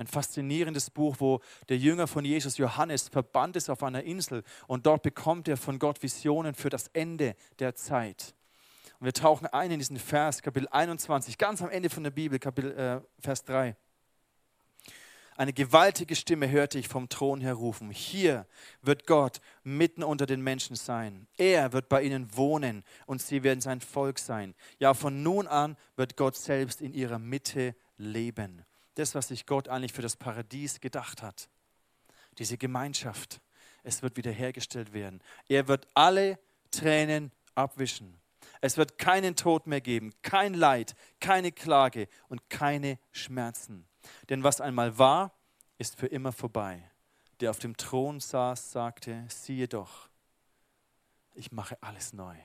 [0.00, 4.86] ein faszinierendes Buch, wo der Jünger von Jesus, Johannes, verbannt ist auf einer Insel und
[4.86, 8.34] dort bekommt er von Gott Visionen für das Ende der Zeit.
[8.98, 12.38] Und wir tauchen ein in diesen Vers, Kapitel 21, ganz am Ende von der Bibel,
[12.38, 13.76] Kapitel, äh, Vers 3.
[15.36, 17.90] Eine gewaltige Stimme hörte ich vom Thron her rufen.
[17.90, 18.46] Hier
[18.80, 21.26] wird Gott mitten unter den Menschen sein.
[21.36, 24.54] Er wird bei ihnen wohnen und sie werden sein Volk sein.
[24.78, 29.68] Ja, von nun an wird Gott selbst in ihrer Mitte leben das, was sich Gott
[29.68, 31.48] eigentlich für das Paradies gedacht hat.
[32.38, 33.40] Diese Gemeinschaft,
[33.82, 35.22] es wird wiederhergestellt werden.
[35.48, 36.38] Er wird alle
[36.70, 38.20] Tränen abwischen.
[38.60, 43.86] Es wird keinen Tod mehr geben, kein Leid, keine Klage und keine Schmerzen.
[44.28, 45.32] Denn was einmal war,
[45.78, 46.90] ist für immer vorbei.
[47.40, 50.10] Der auf dem Thron saß, sagte, siehe doch,
[51.34, 52.36] ich mache alles neu.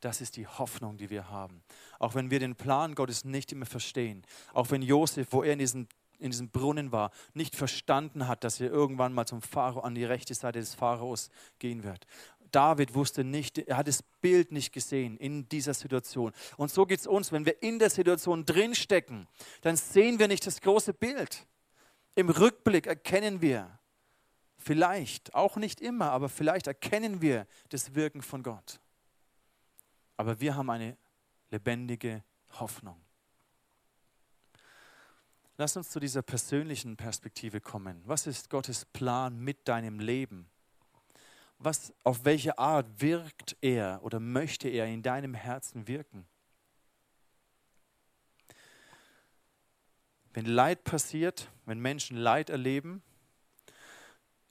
[0.00, 1.62] Das ist die Hoffnung, die wir haben.
[1.98, 4.24] Auch wenn wir den Plan Gottes nicht immer verstehen.
[4.52, 8.60] Auch wenn Josef, wo er in diesem, in diesem Brunnen war, nicht verstanden hat, dass
[8.60, 12.06] er irgendwann mal zum Pharao an die rechte Seite des Pharaos gehen wird.
[12.50, 16.32] David wusste nicht, er hat das Bild nicht gesehen in dieser Situation.
[16.56, 19.26] Und so geht es uns, wenn wir in der Situation drinstecken,
[19.60, 21.46] dann sehen wir nicht das große Bild.
[22.14, 23.78] Im Rückblick erkennen wir,
[24.56, 28.80] vielleicht, auch nicht immer, aber vielleicht erkennen wir das Wirken von Gott.
[30.18, 30.98] Aber wir haben eine
[31.50, 32.22] lebendige
[32.60, 33.00] Hoffnung.
[35.56, 38.02] Lass uns zu dieser persönlichen Perspektive kommen.
[38.04, 40.50] Was ist Gottes Plan mit deinem Leben?
[41.58, 46.26] was, auf welche Art wirkt er oder möchte er in deinem Herzen wirken?
[50.32, 53.02] Wenn Leid passiert, wenn Menschen Leid erleben,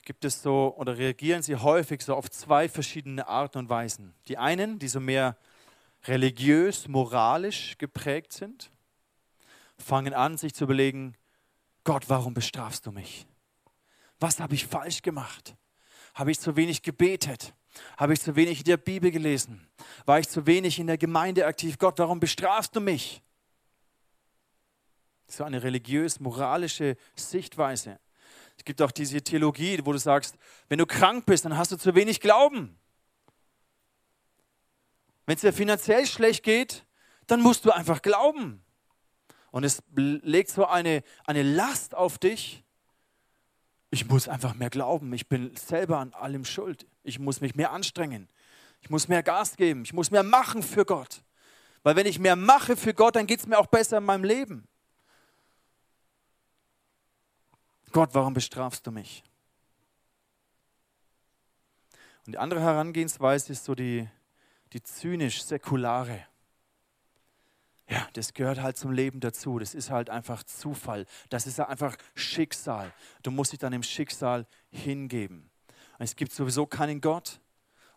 [0.03, 4.13] gibt es so oder reagieren sie häufig so auf zwei verschiedene Arten und Weisen.
[4.27, 5.37] Die einen, die so mehr
[6.07, 8.71] religiös, moralisch geprägt sind,
[9.77, 11.15] fangen an, sich zu überlegen,
[11.83, 13.25] Gott, warum bestrafst du mich?
[14.19, 15.55] Was habe ich falsch gemacht?
[16.13, 17.53] Habe ich zu wenig gebetet?
[17.95, 19.67] Habe ich zu wenig in der Bibel gelesen?
[20.05, 21.77] War ich zu wenig in der Gemeinde aktiv?
[21.77, 23.21] Gott, warum bestrafst du mich?
[25.27, 27.99] So eine religiös-moralische Sichtweise.
[28.57, 30.35] Es gibt auch diese Theologie, wo du sagst,
[30.67, 32.79] wenn du krank bist, dann hast du zu wenig Glauben.
[35.27, 36.85] Wenn es dir finanziell schlecht geht,
[37.27, 38.63] dann musst du einfach glauben.
[39.51, 42.63] Und es legt so eine, eine Last auf dich.
[43.89, 45.11] Ich muss einfach mehr glauben.
[45.11, 46.87] Ich bin selber an allem schuld.
[47.03, 48.29] Ich muss mich mehr anstrengen.
[48.79, 49.83] Ich muss mehr Gas geben.
[49.83, 51.21] Ich muss mehr machen für Gott.
[51.83, 54.23] Weil wenn ich mehr mache für Gott, dann geht es mir auch besser in meinem
[54.23, 54.65] Leben.
[57.91, 59.23] Gott, warum bestrafst du mich?
[62.25, 64.07] Und die andere Herangehensweise ist so die,
[64.73, 66.25] die zynisch-säkulare.
[67.89, 69.59] Ja, das gehört halt zum Leben dazu.
[69.59, 71.05] Das ist halt einfach Zufall.
[71.29, 72.93] Das ist einfach Schicksal.
[73.23, 75.49] Du musst dich dann dem Schicksal hingeben.
[75.97, 77.39] Es gibt sowieso keinen Gott.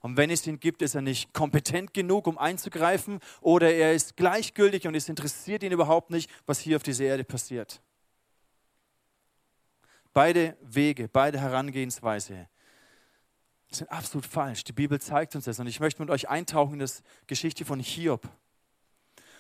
[0.01, 4.17] Und wenn es ihn gibt, ist er nicht kompetent genug, um einzugreifen, oder er ist
[4.17, 7.83] gleichgültig und es interessiert ihn überhaupt nicht, was hier auf dieser Erde passiert.
[10.13, 12.49] Beide Wege, beide Herangehensweise
[13.71, 14.65] sind absolut falsch.
[14.65, 15.59] Die Bibel zeigt uns das.
[15.61, 18.29] Und ich möchte mit euch eintauchen in das Geschichte von Hiob.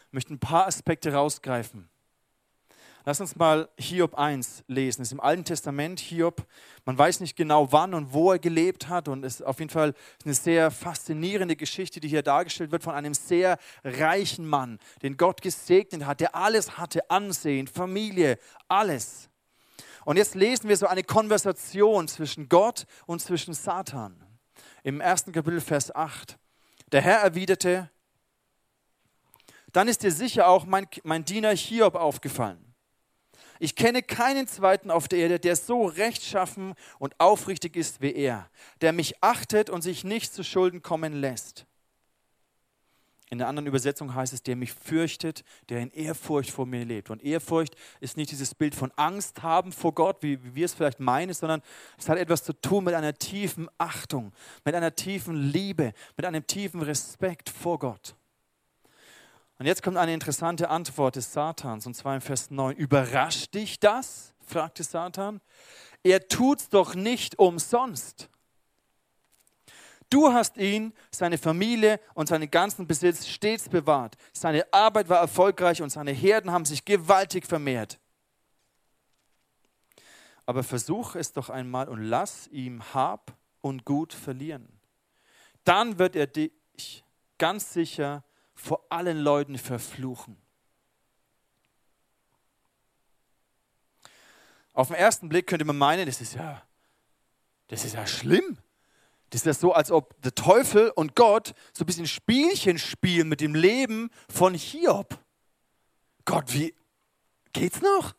[0.08, 1.88] Ich möchte ein paar Aspekte rausgreifen.
[3.06, 5.00] Lass uns mal Hiob 1 lesen.
[5.00, 6.46] Das ist im Alten Testament Hiob.
[6.84, 9.08] Man weiß nicht genau, wann und wo er gelebt hat.
[9.08, 12.94] Und es ist auf jeden Fall eine sehr faszinierende Geschichte, die hier dargestellt wird von
[12.94, 18.38] einem sehr reichen Mann, den Gott gesegnet hat, der alles hatte, Ansehen, Familie,
[18.68, 19.29] alles.
[20.04, 24.24] Und jetzt lesen wir so eine Konversation zwischen Gott und zwischen Satan.
[24.82, 26.38] Im ersten Kapitel, Vers 8.
[26.92, 27.90] Der Herr erwiderte,
[29.72, 32.70] dann ist dir sicher auch mein, mein Diener Hiob aufgefallen.
[33.62, 38.48] Ich kenne keinen zweiten auf der Erde, der so rechtschaffen und aufrichtig ist wie er,
[38.80, 41.66] der mich achtet und sich nicht zu Schulden kommen lässt.
[43.30, 47.10] In der anderen Übersetzung heißt es, der mich fürchtet, der in Ehrfurcht vor mir lebt.
[47.10, 50.74] Und Ehrfurcht ist nicht dieses Bild von Angst haben vor Gott, wie, wie wir es
[50.74, 51.62] vielleicht meinen, sondern
[51.96, 54.32] es hat etwas zu tun mit einer tiefen Achtung,
[54.64, 58.16] mit einer tiefen Liebe, mit einem tiefen Respekt vor Gott.
[59.60, 62.76] Und jetzt kommt eine interessante Antwort des Satans, und zwar im Vers 9.
[62.76, 64.34] Überrascht dich das?
[64.44, 65.40] fragte Satan.
[66.02, 68.28] Er tut's doch nicht umsonst.
[70.10, 74.16] Du hast ihn, seine Familie und seinen ganzen Besitz stets bewahrt.
[74.32, 78.00] Seine Arbeit war erfolgreich und seine Herden haben sich gewaltig vermehrt.
[80.46, 84.80] Aber versuch es doch einmal und lass ihm Hab und Gut verlieren.
[85.62, 87.04] Dann wird er dich
[87.38, 90.36] ganz sicher vor allen Leuten verfluchen.
[94.72, 96.62] Auf den ersten Blick könnte man meinen, das ist ja,
[97.68, 98.58] das ist ja schlimm.
[99.30, 103.28] Das ist ja so, als ob der Teufel und Gott so ein bisschen Spielchen spielen
[103.28, 105.18] mit dem Leben von Hiob.
[106.24, 106.74] Gott, wie
[107.52, 108.14] geht's noch?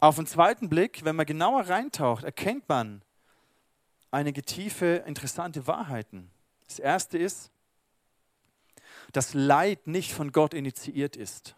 [0.00, 3.02] Auf den zweiten Blick, wenn man genauer reintaucht, erkennt man
[4.10, 6.30] einige tiefe, interessante Wahrheiten.
[6.66, 7.50] Das erste ist,
[9.12, 11.54] dass Leid nicht von Gott initiiert ist.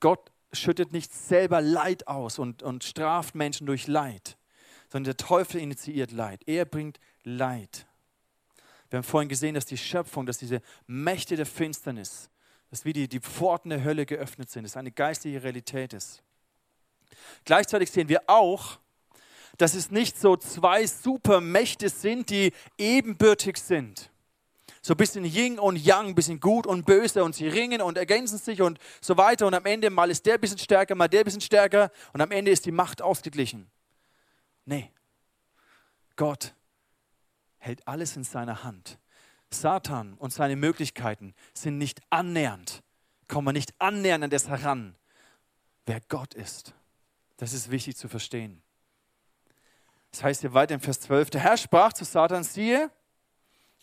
[0.00, 4.38] Gott schüttet nicht selber Leid aus und, und straft Menschen durch Leid
[4.88, 6.42] sondern der Teufel initiiert Leid.
[6.46, 7.86] Er bringt Leid.
[8.90, 12.30] Wir haben vorhin gesehen, dass die Schöpfung, dass diese Mächte der Finsternis,
[12.70, 16.22] dass wie die, die Pforten der Hölle geöffnet sind, dass eine geistliche Realität ist.
[17.44, 18.78] Gleichzeitig sehen wir auch,
[19.58, 24.10] dass es nicht so zwei Supermächte sind, die ebenbürtig sind.
[24.80, 27.98] So ein bisschen Yin und Yang, ein bisschen gut und böse und sie ringen und
[27.98, 31.08] ergänzen sich und so weiter und am Ende mal ist der ein bisschen stärker, mal
[31.08, 33.68] der ein bisschen stärker und am Ende ist die Macht ausgeglichen.
[34.68, 34.92] Nee,
[36.16, 36.54] Gott
[37.56, 38.98] hält alles in seiner Hand.
[39.50, 42.82] Satan und seine Möglichkeiten sind nicht annähernd,
[43.28, 44.94] kommen nicht annähernd an das heran,
[45.86, 46.74] wer Gott ist.
[47.38, 48.62] Das ist wichtig zu verstehen.
[50.10, 52.90] Das heißt hier weiter im Vers 12, der Herr sprach zu Satan, siehe,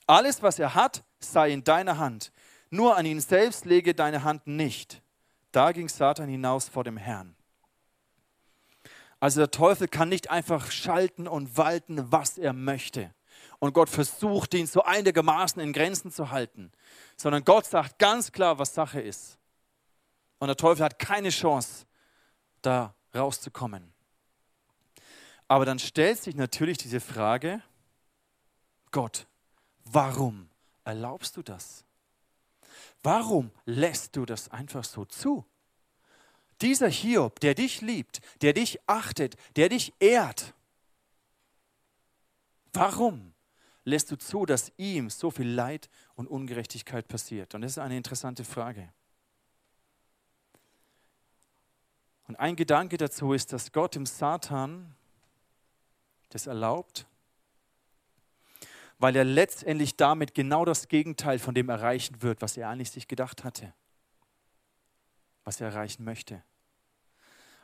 [0.06, 2.32] alles, was er hat, sei in deiner Hand.
[2.70, 5.02] Nur an ihn selbst lege deine Hand nicht.
[5.52, 7.36] Da ging Satan hinaus vor dem Herrn.
[9.20, 13.14] Also der Teufel kann nicht einfach schalten und walten, was er möchte.
[13.60, 16.72] und Gott versucht, ihn so einigermaßen in Grenzen zu halten,
[17.16, 19.40] sondern Gott sagt ganz klar, was Sache ist.
[20.40, 21.86] Und der Teufel hat keine Chance,
[22.62, 23.94] da rauszukommen.
[25.48, 27.62] Aber dann stellt sich natürlich diese Frage,
[28.92, 29.28] Gott,
[29.86, 30.50] warum
[30.84, 31.86] erlaubst du das?
[33.04, 35.46] Warum lässt du das einfach so zu?
[36.62, 40.54] Dieser Hiob, der dich liebt, der dich achtet, der dich ehrt,
[42.74, 43.34] warum
[43.84, 47.56] lässt du zu, dass ihm so viel Leid und Ungerechtigkeit passiert?
[47.56, 48.92] Und das ist eine interessante Frage.
[52.28, 54.96] Und ein Gedanke dazu ist, dass Gott dem Satan
[56.30, 57.06] das erlaubt,
[58.98, 63.08] weil er letztendlich damit genau das Gegenteil von dem erreichen wird, was er eigentlich sich
[63.08, 63.74] gedacht hatte,
[65.46, 66.44] was er erreichen möchte.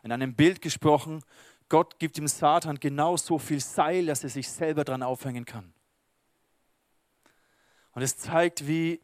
[0.03, 1.23] In einem Bild gesprochen,
[1.67, 5.73] Gott gibt dem Satan genau so viel Seil, dass er sich selber dran aufhängen kann.
[7.91, 9.01] Und es zeigt, wie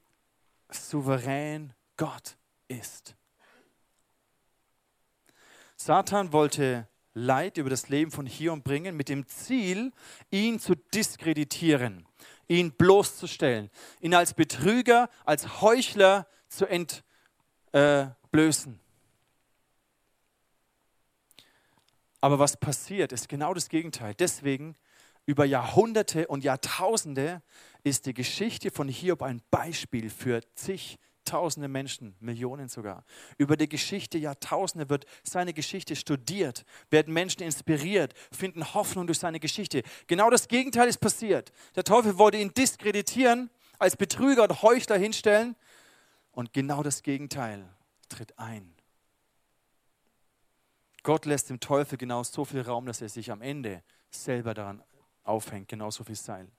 [0.70, 2.38] souverän Gott
[2.68, 3.16] ist.
[5.76, 9.92] Satan wollte Leid über das Leben von Hiob bringen, mit dem Ziel,
[10.30, 12.06] ihn zu diskreditieren,
[12.48, 16.68] ihn bloßzustellen, ihn als Betrüger, als Heuchler zu
[18.28, 18.80] entblößen.
[22.20, 24.14] Aber was passiert, ist genau das Gegenteil.
[24.16, 24.76] Deswegen,
[25.26, 27.42] über Jahrhunderte und Jahrtausende
[27.84, 33.04] ist die Geschichte von Hiob ein Beispiel für zig Tausende Menschen, Millionen sogar.
[33.38, 39.42] Über die Geschichte Jahrtausende wird seine Geschichte studiert, werden Menschen inspiriert, finden Hoffnung durch seine
[39.42, 39.84] Geschichte.
[40.08, 41.52] Genau das Gegenteil ist passiert.
[41.76, 45.58] Der Teufel wollte ihn diskreditieren, als Betrüger und Heuchler hinstellen.
[46.32, 47.68] Und genau das Gegenteil
[48.10, 48.74] tritt ein.
[51.04, 54.84] Gott lässt dem Teufel genau so viel Raum, dass er sich am Ende selber daran
[55.24, 56.52] aufhängt, genauso viel Seil.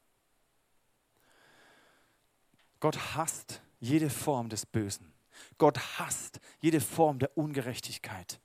[2.80, 5.12] Gott hasst jede Form des Bösen.
[5.58, 8.40] Gott hasst jede Form der Ungerechtigkeit,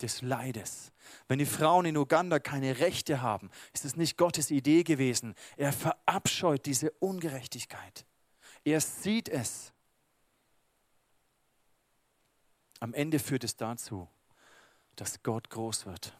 [0.00, 0.92] des Leides.
[1.28, 5.34] Wenn die Frauen in Uganda keine Rechte haben, ist es nicht Gottes Idee gewesen.
[5.56, 8.06] Er verabscheut diese Ungerechtigkeit.
[8.64, 9.72] Er sieht es.
[12.80, 14.08] Am Ende führt es dazu,
[14.96, 16.18] dass Gott groß wird.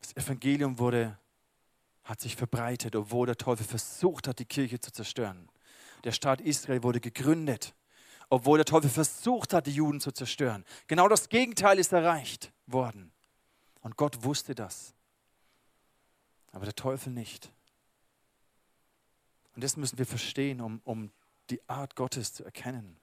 [0.00, 1.18] Das Evangelium wurde
[2.10, 5.48] hat sich verbreitet, obwohl der Teufel versucht hat, die Kirche zu zerstören.
[6.02, 7.72] Der Staat Israel wurde gegründet,
[8.30, 10.64] obwohl der Teufel versucht hat, die Juden zu zerstören.
[10.88, 13.12] Genau das Gegenteil ist erreicht worden.
[13.80, 14.92] Und Gott wusste das.
[16.50, 17.52] Aber der Teufel nicht.
[19.54, 21.10] Und das müssen wir verstehen, um, um
[21.50, 22.96] die Art Gottes zu erkennen.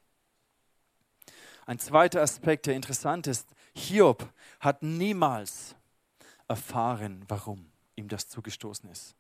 [1.66, 5.76] Ein zweiter Aspekt, der interessant ist, Hiob hat niemals
[6.48, 9.16] erfahren, warum ihm das zugestoßen ist.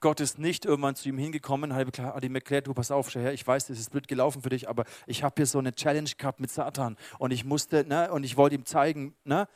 [0.00, 3.44] Gott ist nicht irgendwann zu ihm hingekommen, hat ihm erklärt, du pass auf, Herr, ich
[3.44, 6.38] weiß, das ist blöd gelaufen für dich, aber ich habe hier so eine Challenge gehabt
[6.38, 9.48] mit Satan und ich musste, ne, und ich wollte ihm zeigen, ne?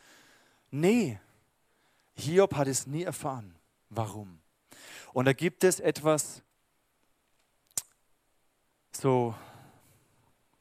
[0.70, 1.20] Nee,
[2.14, 3.54] Hiob hat es nie erfahren.
[3.88, 4.41] Warum?
[5.12, 6.42] Und da gibt es etwas,
[8.92, 9.34] so,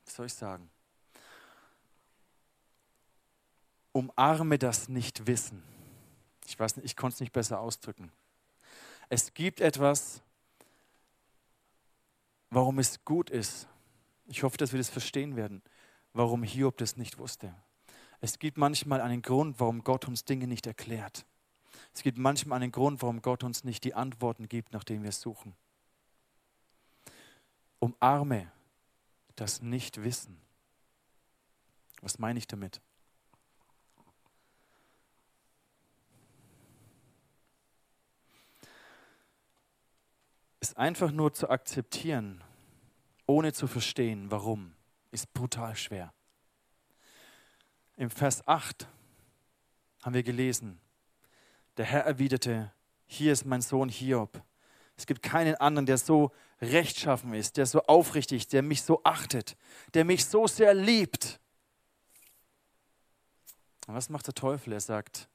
[0.06, 0.70] was soll ich sagen?
[3.94, 5.64] Umarme das Nicht-Wissen.
[6.48, 8.12] Ich weiß nicht, ich konnte es nicht besser ausdrücken.
[9.10, 10.22] Es gibt etwas,
[12.50, 13.68] warum es gut ist.
[14.28, 15.62] Ich hoffe, dass wir das verstehen werden,
[16.14, 17.54] warum Hiob das nicht wusste.
[18.22, 21.26] Es gibt manchmal einen Grund, warum Gott uns Dinge nicht erklärt.
[21.94, 25.12] Es gibt manchmal einen Grund, warum Gott uns nicht die Antworten gibt, nach denen wir
[25.12, 25.56] suchen.
[27.80, 28.52] Umarme
[29.36, 30.40] das Nichtwissen.
[32.02, 32.82] Was meine ich damit?
[40.60, 42.44] Es einfach nur zu akzeptieren,
[43.26, 44.76] ohne zu verstehen, warum,
[45.10, 46.14] ist brutal schwer.
[47.98, 48.88] Im Vers 8
[50.04, 50.80] haben wir gelesen,
[51.78, 52.72] der Herr erwiderte,
[53.06, 54.42] hier ist mein Sohn Hiob.
[54.98, 59.58] Es gibt keinen anderen, der so rechtschaffen ist, der so aufrichtig, der mich so achtet,
[59.94, 61.40] der mich so sehr liebt.
[63.88, 64.74] Und was macht der Teufel?
[64.74, 65.28] Er sagt,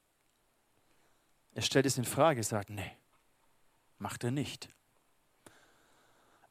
[1.53, 2.91] er stellt es in Frage, sagt, nee,
[3.97, 4.69] macht er nicht.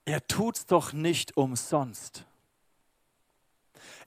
[0.05, 2.27] Er tut's doch nicht umsonst.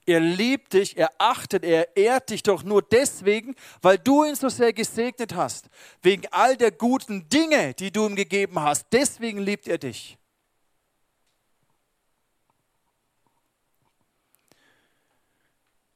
[0.06, 4.48] Er liebt dich, er achtet, er ehrt dich doch nur deswegen, weil du ihn so
[4.48, 5.68] sehr gesegnet hast.
[6.02, 8.86] Wegen all der guten Dinge, die du ihm gegeben hast.
[8.92, 10.16] Deswegen liebt er dich.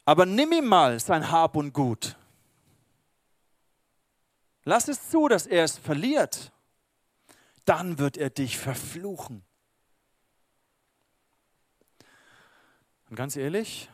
[0.04, 2.16] Aber nimm ihm mal sein Hab und Gut.
[4.64, 6.52] Lass es zu, dass er es verliert.
[7.64, 9.42] Dann wird er dich verfluchen.
[13.08, 13.88] Und ganz ehrlich,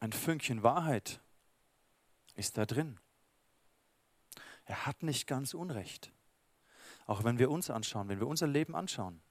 [0.00, 1.20] ein Fünkchen Wahrheit
[2.34, 3.00] ist da drin.
[4.64, 6.12] Er hat nicht ganz Unrecht.
[7.06, 9.22] Auch wenn wir uns anschauen, wenn wir unser Leben anschauen.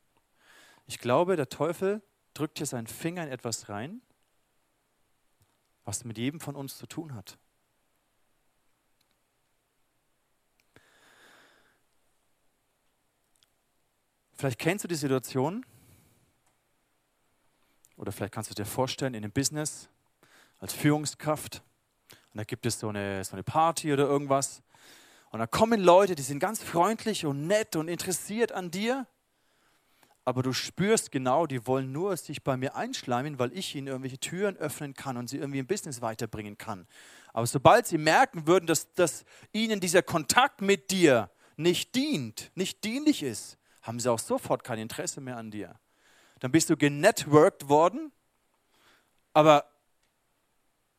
[0.87, 2.01] Ich glaube, der Teufel
[2.33, 4.01] drückt hier seinen Finger in etwas rein,
[5.83, 7.37] was mit jedem von uns zu tun hat.
[14.33, 15.65] Vielleicht kennst du die Situation,
[17.95, 19.89] oder vielleicht kannst du dir vorstellen, in einem Business
[20.65, 21.61] als Führungskraft,
[22.33, 24.63] und da gibt es so eine, so eine Party oder irgendwas,
[25.29, 29.05] und da kommen Leute, die sind ganz freundlich und nett und interessiert an dir,
[30.23, 34.17] aber du spürst genau, die wollen nur sich bei mir einschleimen, weil ich ihnen irgendwelche
[34.17, 36.87] Türen öffnen kann und sie irgendwie im Business weiterbringen kann.
[37.31, 42.83] Aber sobald sie merken würden, dass, dass ihnen dieser Kontakt mit dir nicht dient, nicht
[42.83, 45.75] dienlich ist, haben sie auch sofort kein Interesse mehr an dir.
[46.39, 48.11] Dann bist du genetworked worden,
[49.31, 49.69] aber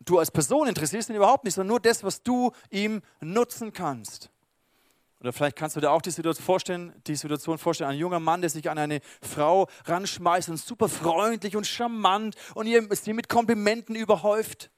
[0.00, 4.30] du als Person interessierst ihn überhaupt nicht, sondern nur das, was du ihm nutzen kannst.
[5.20, 8.42] Oder vielleicht kannst du dir auch die Situation vorstellen, die Situation vorstellen, ein junger Mann,
[8.42, 13.96] der sich an eine Frau ranschmeißt und super freundlich und charmant und sie mit Komplimenten
[13.96, 14.70] überhäuft.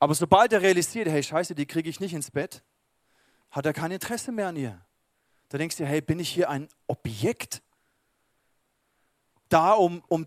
[0.00, 2.62] Aber sobald er realisiert, hey Scheiße, die kriege ich nicht ins Bett,
[3.50, 4.80] hat er kein Interesse mehr an ihr.
[5.50, 7.62] Da denkst du, hey, bin ich hier ein Objekt?
[9.48, 10.26] Da, um, um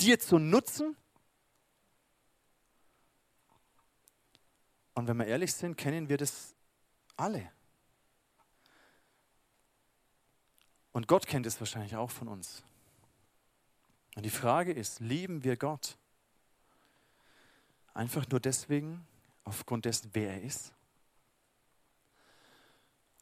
[0.00, 0.96] dir zu nutzen?
[4.94, 6.54] Und wenn wir ehrlich sind, kennen wir das
[7.16, 7.50] alle.
[10.92, 12.62] Und Gott kennt es wahrscheinlich auch von uns.
[14.14, 15.96] Und die Frage ist, lieben wir Gott?
[17.94, 19.06] Einfach nur deswegen,
[19.44, 20.72] aufgrund dessen, wer er ist?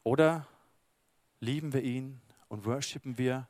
[0.03, 0.47] Oder
[1.39, 3.47] lieben wir ihn und worshipen wir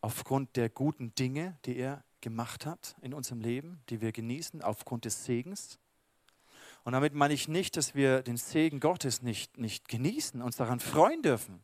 [0.00, 5.04] aufgrund der guten Dinge, die er gemacht hat in unserem Leben, die wir genießen, aufgrund
[5.04, 5.78] des Segens?
[6.90, 10.80] Und damit meine ich nicht, dass wir den Segen Gottes nicht, nicht genießen, uns daran
[10.80, 11.62] freuen dürfen.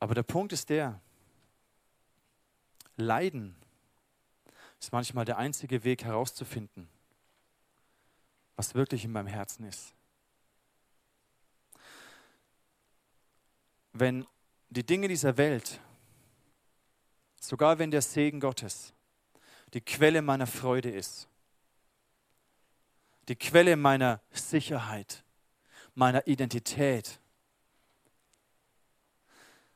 [0.00, 1.00] Aber der Punkt ist der,
[2.96, 3.54] Leiden
[4.80, 6.88] ist manchmal der einzige Weg herauszufinden,
[8.56, 9.94] was wirklich in meinem Herzen ist.
[13.92, 14.26] Wenn
[14.70, 15.80] die Dinge dieser Welt,
[17.38, 18.92] sogar wenn der Segen Gottes
[19.72, 21.28] die Quelle meiner Freude ist,
[23.28, 25.24] die Quelle meiner Sicherheit,
[25.94, 27.20] meiner Identität,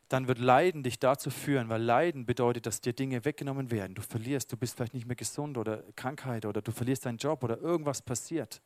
[0.08, 3.94] dann wird Leiden dich dazu führen, weil Leiden bedeutet, dass dir Dinge weggenommen werden.
[3.94, 7.42] Du verlierst, du bist vielleicht nicht mehr gesund oder Krankheit oder du verlierst deinen Job
[7.42, 8.60] oder irgendwas passiert.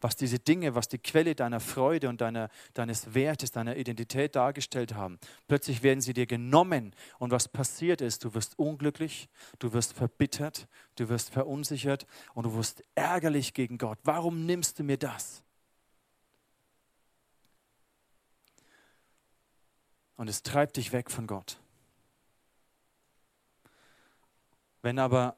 [0.00, 4.94] Was diese Dinge, was die Quelle deiner Freude und deiner, deines Wertes, deiner Identität dargestellt
[4.94, 5.18] haben,
[5.48, 6.94] plötzlich werden sie dir genommen.
[7.18, 9.28] Und was passiert ist, du wirst unglücklich,
[9.58, 13.98] du wirst verbittert, du wirst verunsichert und du wirst ärgerlich gegen Gott.
[14.04, 15.42] Warum nimmst du mir das?
[20.18, 21.58] und es treibt dich weg von Gott.
[24.82, 25.36] Wenn aber,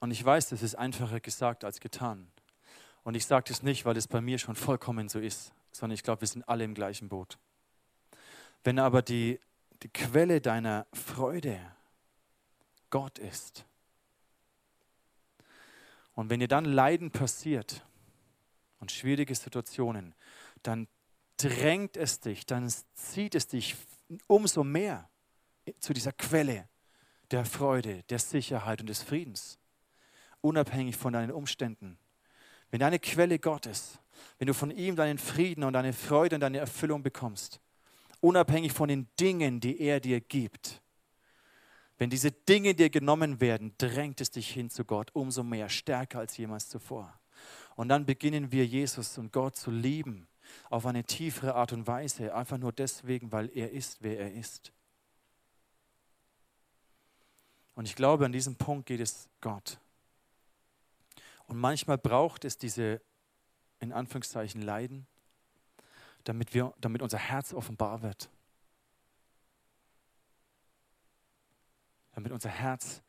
[0.00, 2.30] und ich weiß, das ist einfacher gesagt als getan,
[3.04, 6.02] und ich sage das nicht, weil es bei mir schon vollkommen so ist, sondern ich
[6.02, 7.38] glaube, wir sind alle im gleichen Boot.
[8.64, 9.40] Wenn aber die,
[9.82, 11.60] die Quelle deiner Freude
[12.90, 13.64] Gott ist,
[16.18, 17.86] und wenn dir dann Leiden passiert
[18.80, 20.16] und schwierige Situationen,
[20.64, 20.88] dann
[21.36, 23.76] drängt es dich, dann zieht es dich
[24.26, 25.08] umso mehr
[25.78, 26.68] zu dieser Quelle
[27.30, 29.60] der Freude, der Sicherheit und des Friedens,
[30.40, 31.98] unabhängig von deinen Umständen.
[32.70, 33.98] Wenn deine Quelle Gott ist,
[34.38, 37.60] wenn du von ihm deinen Frieden und deine Freude und deine Erfüllung bekommst,
[38.20, 40.82] unabhängig von den Dingen, die er dir gibt,
[41.98, 46.20] wenn diese Dinge dir genommen werden, drängt es dich hin zu Gott umso mehr, stärker
[46.20, 47.18] als jemals zuvor.
[47.74, 50.28] Und dann beginnen wir Jesus und Gott zu lieben
[50.70, 54.72] auf eine tiefere Art und Weise, einfach nur deswegen, weil er ist, wer er ist.
[57.74, 59.78] Und ich glaube, an diesem Punkt geht es Gott.
[61.48, 63.00] Und manchmal braucht es diese,
[63.80, 65.06] in Anführungszeichen, Leiden,
[66.24, 68.30] damit, wir, damit unser Herz offenbar wird.
[72.12, 73.02] Damit unser Herz,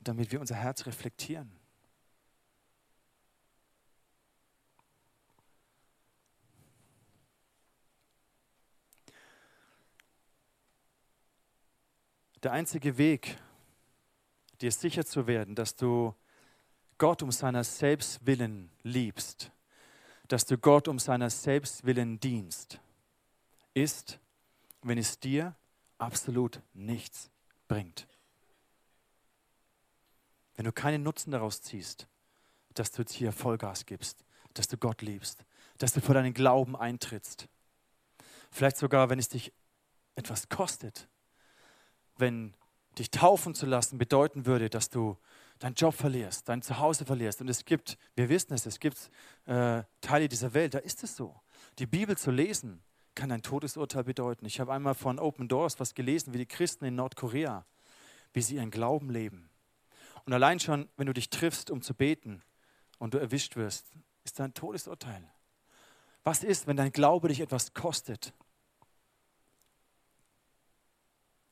[0.00, 1.52] damit wir unser Herz reflektieren.
[12.42, 13.38] Der einzige Weg,
[14.60, 16.16] dir sicher zu werden, dass du
[16.98, 19.50] Gott um seiner selbst willen liebst,
[20.26, 22.80] dass du Gott um seiner selbst willen dienst,
[23.72, 24.18] ist,
[24.82, 25.56] wenn es dir
[25.96, 27.30] absolut nichts
[27.66, 28.06] bringt.
[30.56, 32.08] Wenn du keinen Nutzen daraus ziehst,
[32.74, 34.24] dass du jetzt hier Vollgas gibst,
[34.54, 35.44] dass du Gott liebst,
[35.78, 37.48] dass du vor deinen Glauben eintrittst.
[38.50, 39.52] Vielleicht sogar, wenn es dich
[40.16, 41.08] etwas kostet,
[42.16, 42.54] wenn
[42.98, 45.16] dich taufen zu lassen bedeuten würde, dass du
[45.58, 47.40] deinen Job verlierst, dein Zuhause verlierst.
[47.40, 49.10] Und es gibt, wir wissen es, es gibt
[49.46, 51.40] äh, Teile dieser Welt, da ist es so.
[51.78, 52.82] Die Bibel zu lesen
[53.14, 54.46] kann ein Todesurteil bedeuten.
[54.46, 57.66] Ich habe einmal von Open Doors was gelesen, wie die Christen in Nordkorea,
[58.32, 59.50] wie sie ihren Glauben leben.
[60.24, 62.42] Und allein schon, wenn du dich triffst, um zu beten
[62.98, 63.86] und du erwischt wirst,
[64.24, 65.28] ist da ein Todesurteil.
[66.22, 68.32] Was ist, wenn dein Glaube dich etwas kostet?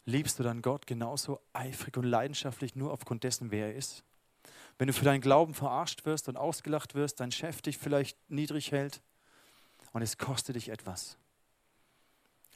[0.07, 4.05] Liebst du dann Gott genauso eifrig und leidenschaftlich nur aufgrund dessen, wer er ist?
[4.79, 8.71] Wenn du für deinen Glauben verarscht wirst und ausgelacht wirst, dein Chef dich vielleicht niedrig
[8.71, 9.03] hält
[9.93, 11.19] und es kostet dich etwas.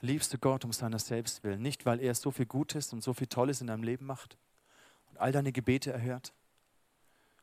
[0.00, 3.14] Liebst du Gott um seiner selbst willen, nicht weil er so viel Gutes und so
[3.14, 4.38] viel Tolles in deinem Leben macht
[5.10, 6.32] und all deine Gebete erhört,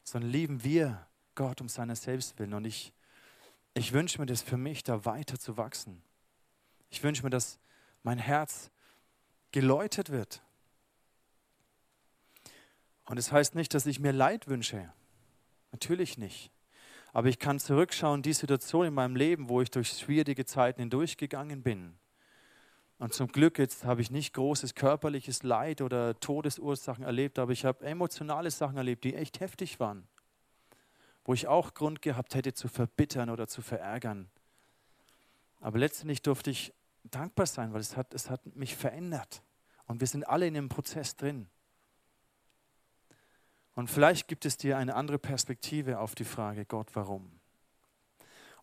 [0.03, 1.05] sondern lieben wir
[1.36, 2.53] Gott um seiner selbst willen.
[2.53, 2.93] Und ich,
[3.74, 6.01] ich wünsche mir das für mich, da weiter zu wachsen.
[6.89, 7.60] Ich wünsche mir, dass
[8.03, 8.72] mein Herz
[9.52, 10.41] geläutet wird.
[13.06, 14.91] Und es das heißt nicht, dass ich mir Leid wünsche.
[15.72, 16.52] Natürlich nicht.
[17.14, 21.64] Aber ich kann zurückschauen, die Situation in meinem Leben, wo ich durch schwierige Zeiten hindurchgegangen
[21.64, 21.98] bin.
[23.00, 27.64] Und zum Glück jetzt habe ich nicht großes körperliches Leid oder Todesursachen erlebt, aber ich
[27.64, 30.08] habe emotionale Sachen erlebt, die echt heftig waren.
[31.24, 34.30] Wo ich auch Grund gehabt hätte zu verbittern oder zu verärgern.
[35.60, 36.74] Aber letztendlich durfte ich
[37.12, 39.41] dankbar sein, weil es hat, es hat mich verändert.
[39.88, 41.47] Und wir sind alle in dem Prozess drin.
[43.76, 47.32] Und vielleicht gibt es dir eine andere Perspektive auf die Frage, Gott, warum?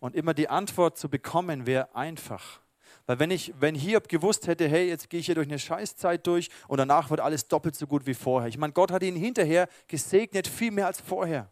[0.01, 2.61] Und immer die Antwort zu bekommen, wäre einfach.
[3.07, 6.27] Weil wenn, ich, wenn Hiob gewusst hätte, hey, jetzt gehe ich hier durch eine Scheißzeit
[6.27, 8.49] durch und danach wird alles doppelt so gut wie vorher.
[8.49, 11.51] Ich meine, Gott hat ihn hinterher gesegnet, viel mehr als vorher.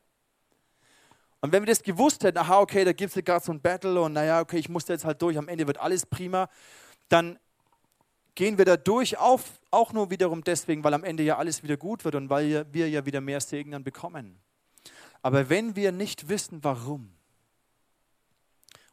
[1.42, 4.00] Und wenn wir das gewusst hätten, aha, okay, da gibt es gerade so ein Battle
[4.00, 6.48] und naja, okay, ich muss jetzt halt durch, am Ende wird alles prima,
[7.08, 7.36] dann
[8.36, 11.76] gehen wir da durch, auf, auch nur wiederum deswegen, weil am Ende ja alles wieder
[11.76, 14.38] gut wird und weil wir ja wieder mehr Segen dann bekommen.
[15.20, 17.12] Aber wenn wir nicht wissen, warum,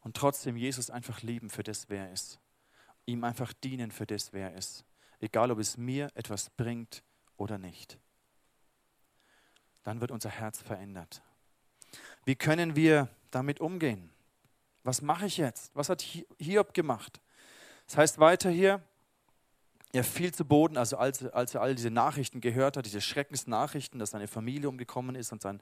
[0.02, 2.40] und trotzdem Jesus einfach lieben für das, wer er ist,
[3.06, 4.86] ihm einfach dienen für das, wer er ist,
[5.20, 7.04] egal ob es mir etwas bringt
[7.38, 8.00] oder nicht,
[9.84, 11.22] dann wird unser Herz verändert.
[12.30, 14.12] Wie können wir damit umgehen?
[14.84, 15.72] Was mache ich jetzt?
[15.74, 16.06] Was hat
[16.38, 17.20] Hiob gemacht?
[17.88, 18.84] Das heißt weiter hier,
[19.94, 24.00] er fiel zu Boden, also als, als er all diese Nachrichten gehört hat, diese Schreckensnachrichten,
[24.00, 25.60] dass seine Familie umgekommen ist und sein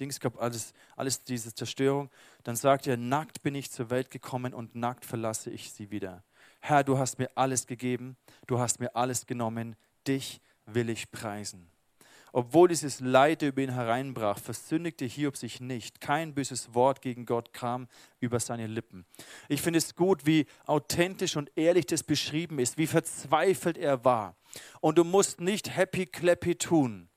[0.00, 2.08] Dings gab, alles, alles diese Zerstörung,
[2.44, 6.24] dann sagt er, nackt bin ich zur Welt gekommen und nackt verlasse ich sie wieder.
[6.60, 9.76] Herr, du hast mir alles gegeben, du hast mir alles genommen,
[10.08, 11.68] dich will ich preisen.
[12.32, 16.00] Obwohl dieses Leid über ihn hereinbrach, versündigte Hiob sich nicht.
[16.00, 17.88] Kein böses Wort gegen Gott kam
[18.20, 19.06] über seine Lippen.
[19.48, 24.36] Ich finde es gut, wie authentisch und ehrlich das beschrieben ist, wie verzweifelt er war.
[24.80, 27.08] Und du musst nicht happy clappy tun,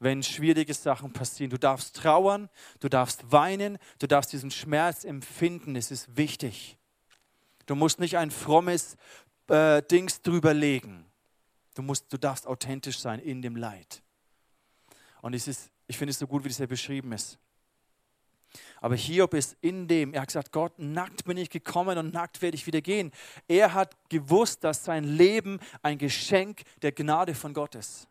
[0.00, 1.50] wenn schwierige Sachen passieren.
[1.50, 2.48] Du darfst trauern,
[2.80, 5.76] du darfst weinen, du darfst diesen Schmerz empfinden.
[5.76, 6.78] Es ist wichtig.
[7.66, 8.96] Du musst nicht ein frommes
[9.48, 11.07] äh, Dings drüber legen.
[11.78, 14.02] Du, musst, du darfst authentisch sein in dem Leid.
[15.20, 17.38] Und es ist, ich finde es so gut, wie das hier beschrieben ist.
[18.80, 22.42] Aber Hiob ist in dem, er hat gesagt, Gott, nackt bin ich gekommen und nackt
[22.42, 23.12] werde ich wieder gehen.
[23.46, 28.08] Er hat gewusst, dass sein Leben ein Geschenk der Gnade von Gott ist.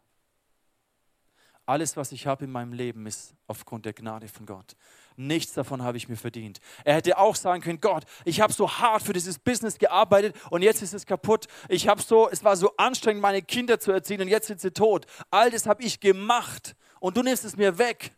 [1.68, 4.78] Alles, was ich habe in meinem Leben, ist aufgrund der Gnade von Gott.
[5.18, 6.62] Nichts davon habe ich mir verdient.
[6.86, 10.62] Er hätte auch sagen können, Gott, ich habe so hart für dieses Business gearbeitet und
[10.62, 11.48] jetzt ist es kaputt.
[11.68, 14.72] Ich habe so, es war so anstrengend, meine Kinder zu erziehen und jetzt sind sie
[14.72, 15.08] tot.
[15.30, 18.16] All das habe ich gemacht und du nimmst es mir weg.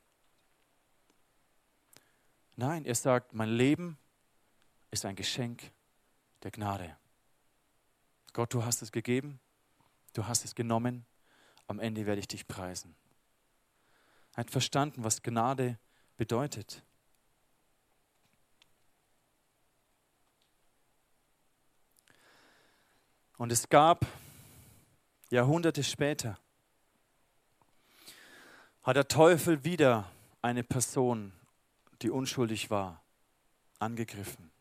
[2.55, 3.97] Nein, er sagt, mein Leben
[4.91, 5.71] ist ein Geschenk
[6.43, 6.95] der Gnade.
[8.33, 9.39] Gott, du hast es gegeben,
[10.13, 11.03] du hast es genommen,
[11.65, 12.95] am Ende werde ich dich preisen.
[14.39, 15.77] Hat verstanden, was Gnade
[16.15, 16.81] bedeutet.
[23.35, 24.05] Und es gab
[25.29, 26.39] Jahrhunderte später
[28.83, 30.09] hat der Teufel wieder
[30.41, 31.33] eine Person,
[32.01, 33.03] die unschuldig war,
[33.79, 34.51] angegriffen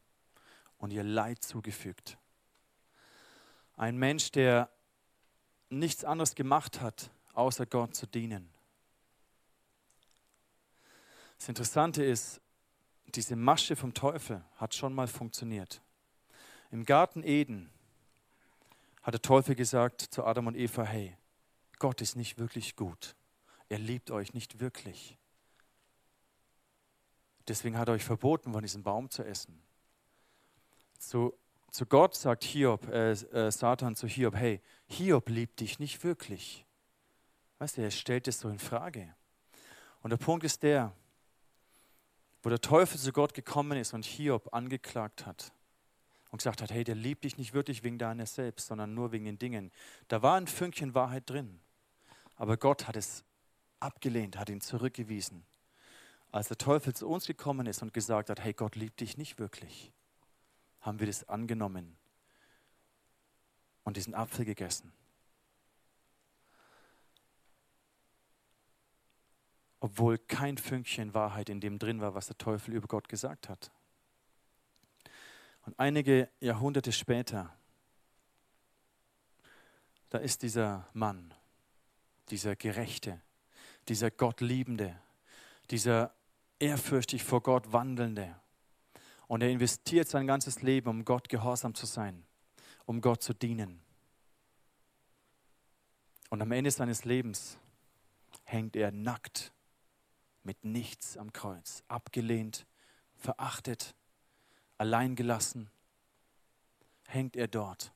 [0.78, 2.18] und ihr Leid zugefügt.
[3.76, 4.70] Ein Mensch, der
[5.70, 8.57] nichts anderes gemacht hat, außer Gott zu dienen.
[11.38, 12.40] Das Interessante ist,
[13.14, 15.80] diese Masche vom Teufel hat schon mal funktioniert.
[16.70, 17.70] Im Garten Eden
[19.02, 21.16] hat der Teufel gesagt zu Adam und Eva, hey,
[21.78, 23.14] Gott ist nicht wirklich gut.
[23.68, 25.16] Er liebt euch nicht wirklich.
[27.46, 29.62] Deswegen hat er euch verboten, von diesem Baum zu essen.
[30.98, 31.32] Zu,
[31.70, 36.66] zu Gott sagt Hiob, äh, äh, Satan zu Hiob, hey, Hiob liebt dich nicht wirklich.
[37.58, 39.14] Weißt du, er stellt es so in Frage.
[40.02, 40.92] Und der Punkt ist der,
[42.42, 45.52] wo der Teufel zu Gott gekommen ist und Hiob angeklagt hat
[46.30, 49.24] und gesagt hat, hey, der liebt dich nicht wirklich wegen deiner selbst, sondern nur wegen
[49.24, 49.72] den Dingen.
[50.08, 51.60] Da war ein Fünkchen Wahrheit drin.
[52.36, 53.24] Aber Gott hat es
[53.80, 55.44] abgelehnt, hat ihn zurückgewiesen.
[56.30, 59.38] Als der Teufel zu uns gekommen ist und gesagt hat, hey, Gott liebt dich nicht
[59.38, 59.92] wirklich,
[60.80, 61.96] haben wir das angenommen
[63.84, 64.92] und diesen Apfel gegessen.
[69.80, 73.70] Obwohl kein Fünkchen Wahrheit in dem drin war, was der Teufel über Gott gesagt hat.
[75.64, 77.54] Und einige Jahrhunderte später,
[80.10, 81.34] da ist dieser Mann,
[82.30, 83.20] dieser Gerechte,
[83.88, 84.98] dieser Gottliebende,
[85.70, 86.14] dieser
[86.58, 88.34] ehrfürchtig vor Gott wandelnde.
[89.26, 92.24] Und er investiert sein ganzes Leben, um Gott gehorsam zu sein,
[92.86, 93.80] um Gott zu dienen.
[96.30, 97.58] Und am Ende seines Lebens
[98.44, 99.52] hängt er nackt
[100.48, 102.64] mit nichts am Kreuz, abgelehnt,
[103.16, 103.94] verachtet,
[104.78, 105.68] alleingelassen,
[107.06, 107.92] hängt er dort.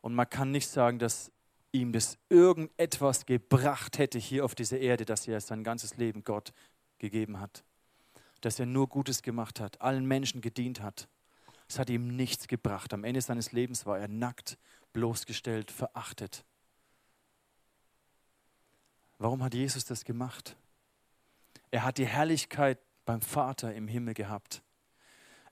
[0.00, 1.30] Und man kann nicht sagen, dass
[1.70, 6.54] ihm das irgendetwas gebracht hätte hier auf dieser Erde, dass er sein ganzes Leben Gott
[6.98, 7.62] gegeben hat.
[8.40, 11.08] Dass er nur Gutes gemacht hat, allen Menschen gedient hat.
[11.68, 12.94] Es hat ihm nichts gebracht.
[12.94, 14.56] Am Ende seines Lebens war er nackt,
[14.94, 16.42] bloßgestellt, verachtet.
[19.18, 20.56] Warum hat Jesus das gemacht?
[21.72, 24.62] Er hat die Herrlichkeit beim Vater im Himmel gehabt.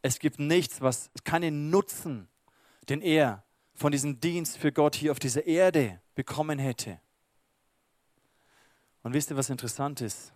[0.02, 2.28] Es gibt nichts, was keinen Nutzen,
[2.88, 3.42] den er
[3.74, 7.00] von diesem Dienst für Gott hier auf dieser Erde bekommen hätte.
[9.02, 10.32] Und wisst ihr, was interessant ist?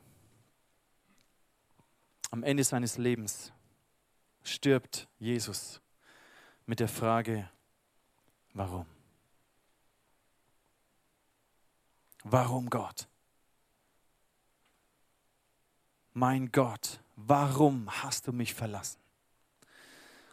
[2.30, 3.52] Am Ende seines Lebens
[4.42, 5.82] stirbt Jesus
[6.64, 7.48] mit der Frage,
[8.54, 8.86] warum?
[12.22, 13.06] Warum Gott?
[16.14, 19.00] Mein Gott, warum hast du mich verlassen?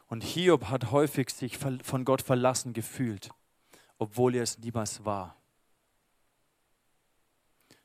[0.08, 3.32] Und Hiob hat häufig sich von Gott verlassen gefühlt,
[3.98, 5.36] obwohl er es niemals war.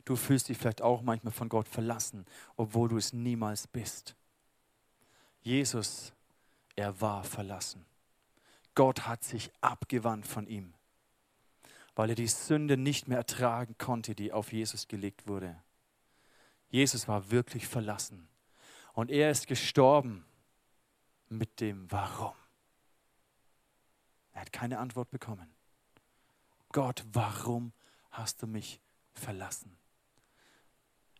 [0.04, 2.26] Du fühlst dich vielleicht auch manchmal von Gott verlassen,
[2.56, 4.14] obwohl du es niemals bist.
[5.42, 6.12] Jesus,
[6.76, 7.84] er war verlassen.
[8.74, 10.74] Gott hat sich abgewandt von ihm,
[11.94, 15.56] weil er die Sünde nicht mehr ertragen konnte, die auf Jesus gelegt wurde.
[16.76, 18.28] Jesus war wirklich verlassen.
[18.92, 20.26] Und er ist gestorben
[21.30, 22.34] mit dem Warum.
[24.34, 25.50] Er hat keine Antwort bekommen.
[26.72, 27.72] Gott, warum
[28.10, 28.78] hast du mich
[29.14, 29.74] verlassen?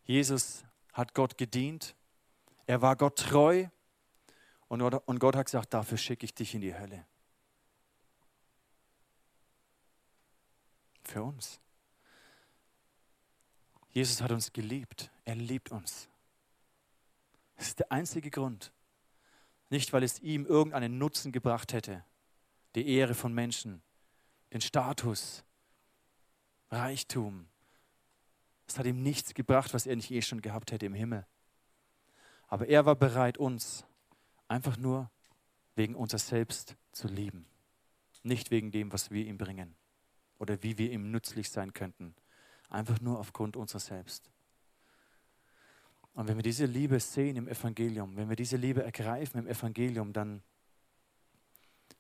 [0.05, 1.97] Jesus hat Gott gedient.
[2.67, 3.67] Er war Gott treu.
[4.69, 7.07] Und Gott hat gesagt, dafür schicke ich dich in die Hölle.
[11.03, 11.61] Für uns.
[13.97, 15.11] Jesus hat uns geliebt.
[15.25, 16.11] Er liebt uns.
[17.55, 18.71] Das ist der einzige Grund.
[19.71, 22.05] Nicht, weil es ihm irgendeinen Nutzen gebracht hätte,
[22.75, 23.81] die Ehre von Menschen,
[24.53, 25.45] den Status,
[26.69, 27.49] Reichtum.
[28.67, 31.27] Es hat ihm nichts gebracht, was er nicht eh schon gehabt hätte im Himmel.
[32.49, 33.87] Aber er war bereit, uns
[34.47, 35.11] einfach nur
[35.75, 37.47] wegen unser Selbst zu lieben.
[38.23, 39.75] Nicht wegen dem, was wir ihm bringen
[40.37, 42.15] oder wie wir ihm nützlich sein könnten,
[42.69, 44.31] Einfach nur aufgrund unserer selbst.
[46.15, 50.13] Und wenn wir diese Liebe sehen im Evangelium, wenn wir diese Liebe ergreifen im Evangelium,
[50.13, 50.43] dann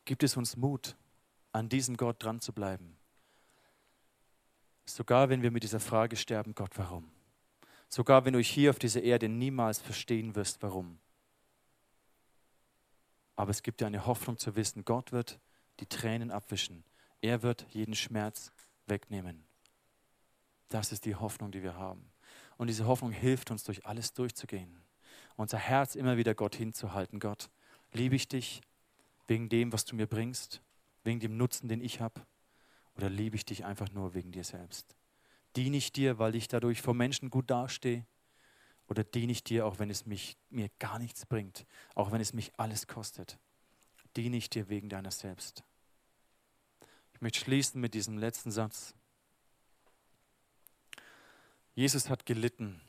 [0.04, 0.96] gibt es uns Mut,
[1.52, 2.96] an diesem Gott dran zu bleiben.
[4.86, 7.10] Sogar wenn wir mit dieser Frage sterben, Gott, warum?
[7.88, 10.98] Sogar wenn du hier auf dieser Erde niemals verstehen wirst, warum.
[13.36, 15.38] Aber es gibt dir eine Hoffnung zu wissen, Gott wird
[15.80, 16.84] die Tränen abwischen.
[17.20, 18.50] Er wird jeden Schmerz
[18.86, 19.45] wegnehmen.
[20.68, 22.10] Das ist die Hoffnung, die wir haben.
[22.56, 24.82] Und diese Hoffnung hilft uns, durch alles durchzugehen.
[25.36, 27.20] Unser Herz immer wieder Gott hinzuhalten.
[27.20, 27.50] Gott,
[27.92, 28.62] liebe ich dich
[29.26, 30.62] wegen dem, was du mir bringst,
[31.04, 32.22] wegen dem Nutzen, den ich habe?
[32.96, 34.96] Oder liebe ich dich einfach nur wegen dir selbst?
[35.54, 38.06] Diene ich dir, weil ich dadurch vor Menschen gut dastehe?
[38.88, 42.32] Oder diene ich dir, auch wenn es mich, mir gar nichts bringt, auch wenn es
[42.32, 43.38] mich alles kostet?
[44.16, 45.64] Diene ich dir wegen deiner selbst?
[47.12, 48.94] Ich möchte schließen mit diesem letzten Satz.
[51.76, 52.80] Jesus hat gelitten.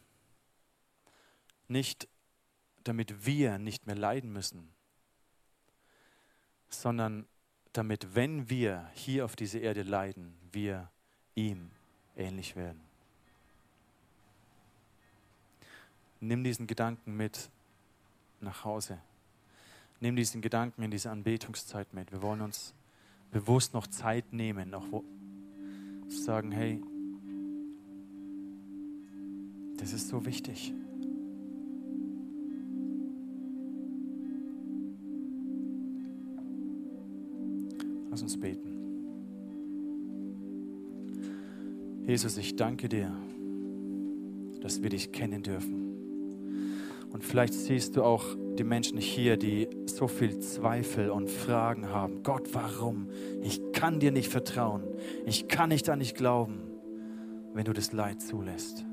[1.67, 2.07] Nicht
[2.88, 4.69] damit wir nicht mehr leiden müssen,
[6.69, 7.27] sondern
[7.73, 10.89] damit, wenn wir hier auf dieser Erde leiden, wir
[11.35, 11.69] ihm
[12.15, 12.81] ähnlich werden.
[16.21, 17.49] Nimm diesen Gedanken mit
[18.39, 18.99] nach Hause.
[19.99, 22.11] Nimm diesen Gedanken in diese Anbetungszeit mit.
[22.11, 22.73] Wir wollen uns
[23.31, 25.03] bewusst noch Zeit nehmen, noch wo,
[26.07, 26.81] sagen, hey,
[29.78, 30.73] das ist so wichtig.
[38.09, 38.67] Lass uns beten.
[42.07, 43.11] Jesus, ich danke dir,
[44.61, 45.88] dass wir dich kennen dürfen.
[47.11, 48.25] Und vielleicht siehst du auch
[48.57, 52.23] die Menschen hier, die so viel Zweifel und Fragen haben.
[52.23, 53.07] Gott, warum?
[53.41, 54.84] Ich kann dir nicht vertrauen.
[55.25, 56.59] Ich kann nicht an dich glauben,
[57.53, 58.86] wenn du das Leid zulässt.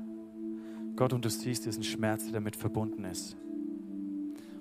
[0.95, 3.35] Gott, und du siehst diesen Schmerz, der damit verbunden ist.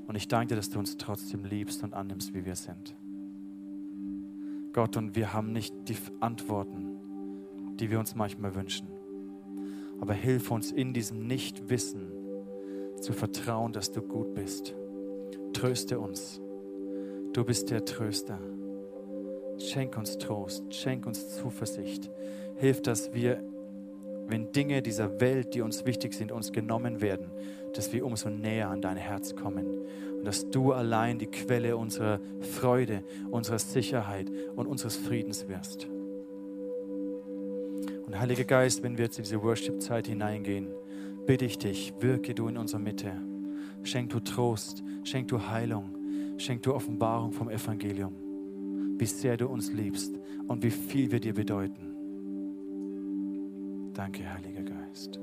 [0.07, 2.97] Und ich danke dir, dass du uns trotzdem liebst und annimmst, wie wir sind.
[4.72, 8.89] Gott, und wir haben nicht die Antworten, die wir uns manchmal wünschen.
[10.01, 12.11] Aber hilf uns in diesem Nichtwissen
[13.01, 14.74] zu vertrauen, dass du gut bist.
[15.53, 16.41] Tröste uns.
[17.32, 18.39] Du bist der Tröster.
[19.59, 22.11] Schenk uns Trost, schenk uns Zuversicht.
[22.57, 23.43] Hilf, dass wir
[24.27, 27.31] wenn Dinge dieser Welt, die uns wichtig sind, uns genommen werden,
[27.75, 29.66] dass wir umso näher an dein Herz kommen
[30.18, 35.89] und dass du allein die Quelle unserer Freude, unserer Sicherheit und unseres Friedens wirst.
[38.07, 40.68] Und Heiliger Geist, wenn wir jetzt in diese Worship-Zeit hineingehen,
[41.27, 43.12] bitte ich dich, wirke du in unserer Mitte.
[43.83, 48.14] Schenk du Trost, schenk du Heilung, schenk du Offenbarung vom Evangelium,
[48.99, 50.14] wie sehr du uns liebst
[50.47, 51.94] und wie viel wir dir bedeuten.
[53.95, 55.21] Danke, Heiliger Geist.